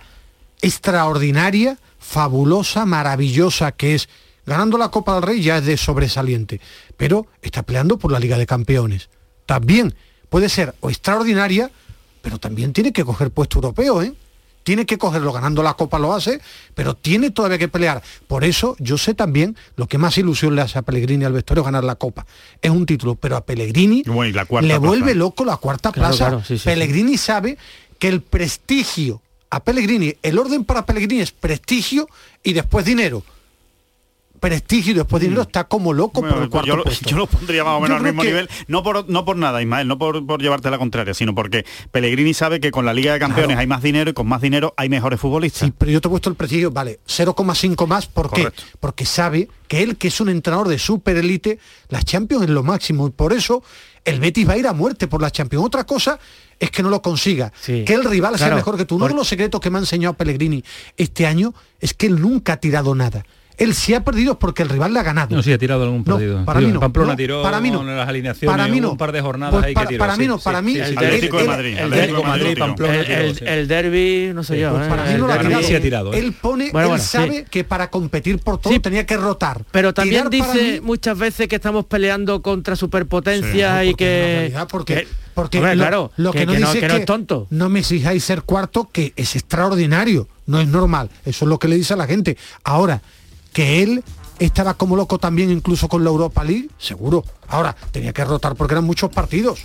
[0.61, 4.07] extraordinaria, fabulosa, maravillosa, que es
[4.45, 6.59] ganando la Copa del Rey ya es de sobresaliente,
[6.97, 9.09] pero está peleando por la Liga de Campeones.
[9.45, 9.93] También
[10.29, 11.71] puede ser o extraordinaria,
[12.21, 14.13] pero también tiene que coger puesto europeo, ¿eh?
[14.63, 16.39] Tiene que cogerlo, ganando la Copa lo hace,
[16.75, 18.03] pero tiene todavía que pelear.
[18.27, 21.63] Por eso yo sé también lo que más ilusión le hace a Pellegrini al vestuario
[21.63, 22.27] ganar la Copa.
[22.61, 24.77] Es un título, pero a Pellegrini Bueno, le plaza.
[24.77, 26.27] vuelve loco la cuarta Claro, plaza.
[26.29, 27.57] claro, sí, sí, Pellegrini sabe
[27.97, 32.07] que el prestigio a Pellegrini, el orden para Pellegrini es prestigio
[32.43, 33.23] y después dinero.
[34.41, 37.07] Prestigio y después dinero está como loco Bueno, por el cuarto yo, lo, puesto.
[37.09, 39.37] yo lo pondría más o Yo menos al mismo que- nivel, no por, no por
[39.37, 42.93] nada, Ismael, no por, por llevarte la contraria, sino porque Pellegrini sabe que con la
[42.93, 43.59] Liga de Campeones Claro.
[43.61, 45.67] hay más dinero y con más dinero hay mejores futbolistas.
[45.67, 48.49] Sí, pero yo te he puesto el prestigio, vale, 0,5 más, ¿por qué?
[48.79, 52.63] Porque sabe que él, que es un entrenador de super élite, las Champions es lo
[52.63, 53.63] máximo y por eso
[54.03, 55.63] el Betis va a ir a muerte por las Champions.
[55.63, 56.17] Otra cosa
[56.59, 57.85] es que no lo consiga, Sí.
[57.85, 58.95] que el rival sea Claro, mejor que tú.
[58.95, 60.63] Uno de los secretos que me ha enseñado Pellegrini
[60.97, 63.23] este año es que él nunca ha tirado nada.
[63.61, 65.35] Él sí ha perdido porque el rival le ha ganado.
[65.35, 66.43] No, sí ha tirado algún partido.
[66.45, 66.79] para mí no.
[66.79, 67.83] Pamplona No, tiró para mí no.
[67.83, 68.91] las alineaciones Para mí no.
[68.91, 69.99] un par de jornadas Pues ahí para- que tiró.
[69.99, 72.57] para mí no, sí, para mí sí, el Atlético de Madrid, el Atlético de Madrid,
[72.57, 74.71] Pamplona el, derby, no sé yo.
[74.71, 74.89] Pues ¿eh?
[74.89, 75.63] para mí El no lo ha tirado.
[75.63, 76.19] sí ha tirado, ¿eh?
[76.19, 79.61] Él pone, Bueno, él bueno, sabe que para competir por todo tenía que rotar.
[79.71, 84.53] Pero también dice mí- muchas veces que estamos peleando contra superpotencias y que...
[84.69, 86.97] porque, que- porque lo, claro, lo que, que- no que no- dice que es no
[86.99, 87.47] es tonto.
[87.51, 91.09] No me exijáis ser cuarto, que es extraordinario, no es normal.
[91.25, 92.37] Eso es lo que le dice a la gente.
[92.63, 93.01] Ahora,
[93.53, 94.03] que él
[94.39, 97.23] estaba como loco también incluso con la Europa League, seguro.
[97.47, 99.59] Ahora, tenía que rotar porque eran muchos partidos.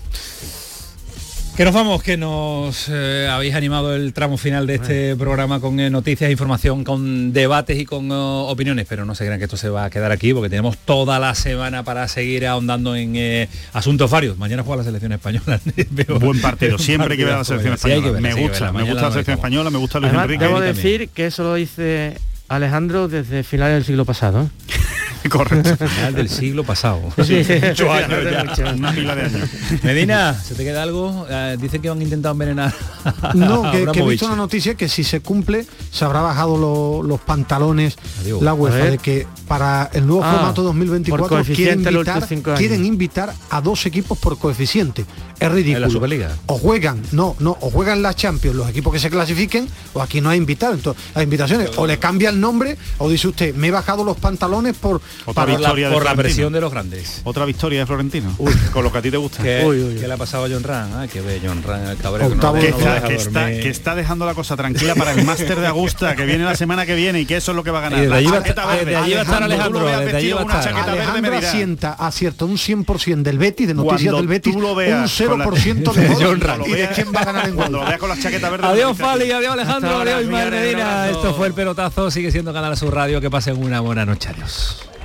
[1.56, 5.80] Que nos vamos, que nos eh, habéis animado el tramo final de este programa con
[5.80, 9.56] eh, noticias, información, con debates y con eh, opiniones, pero no se crean que esto
[9.56, 13.48] se va a quedar aquí porque tenemos toda la semana para seguir ahondando en eh,
[13.72, 14.36] asuntos varios.
[14.36, 15.58] Mañana juega la selección española.
[15.92, 18.20] Veo- Buen partido, siempre que vea la selección sí, española.
[18.20, 18.72] me sí, gusta, verla.
[18.72, 20.44] me gusta la selección española, me gusta Luis Además, Enrique.
[20.44, 22.18] debo decir que eso lo dice
[22.48, 24.42] Alejandro desde finales del siglo pasado.
[24.42, 24.48] ¿eh?
[25.28, 25.88] Correcto.
[25.88, 27.00] Final del siglo pasado.
[27.24, 28.44] Sí, muchos años hace ya.
[28.44, 28.62] mucho.
[28.76, 29.48] Una pila de años.
[29.82, 31.26] Medina, ¿se te queda algo?
[31.28, 32.72] Eh, dicen que han intentado envenenar
[33.04, 36.56] a No, que, que he visto una noticia que si se cumple se habrá bajado
[36.56, 38.40] lo- los pantalones Adiós.
[38.42, 42.26] la UEFA de que para el nuevo Ah, formato por 2024 quieren invitar,
[42.56, 45.04] quieren a dos equipos por coeficiente.
[45.38, 45.76] Es ridículo.
[45.76, 46.30] ¿En la Superliga?
[46.46, 50.20] O juegan, no, no, o juegan la Champions los equipos que se clasifiquen, o aquí
[50.20, 50.76] no hay invitados.
[50.76, 54.16] Entonces, las invitaciones, o le cambia el nombre, o dice usted, me he bajado los
[54.18, 57.20] pantalones por Otra Por la, victoria de por la presión de los grandes.
[57.24, 58.34] Otra victoria de Florentino.
[58.72, 59.42] con lo que a ti te gusta.
[59.42, 60.00] ¿Qué, Uy, uy, uy.
[60.00, 60.90] qué le ha pasado a John Ran?
[60.94, 63.60] Ah, que ve John Ran, el cabrón que no, está, deja que, está, dormir.
[63.62, 66.86] que está dejando la cosa tranquila para el máster de Augusta que viene la semana
[66.86, 67.98] que viene y que eso es lo que va a ganar.
[67.98, 70.64] Y desde La allí va a chaqueta estar- Alejandro, desde allí va a estar.
[70.64, 74.52] chaqueta verde me Alejandro asienta, acierta un 100% del Betis, de noticias Cuando del Betis,
[74.54, 76.62] tú lo un veas con la- 0% de John John Ran.
[76.66, 78.66] y de quién va a ganar en Cuando lo veas con la chaqueta verde.
[78.66, 78.96] Adiós.
[78.96, 81.08] Fali, adiós Alejandro, adiós Ismael Medina.
[81.08, 84.95] Esto fue el pelotazo, sigue siendo Canal Sur Radio, que pasen una buena noche, adiós.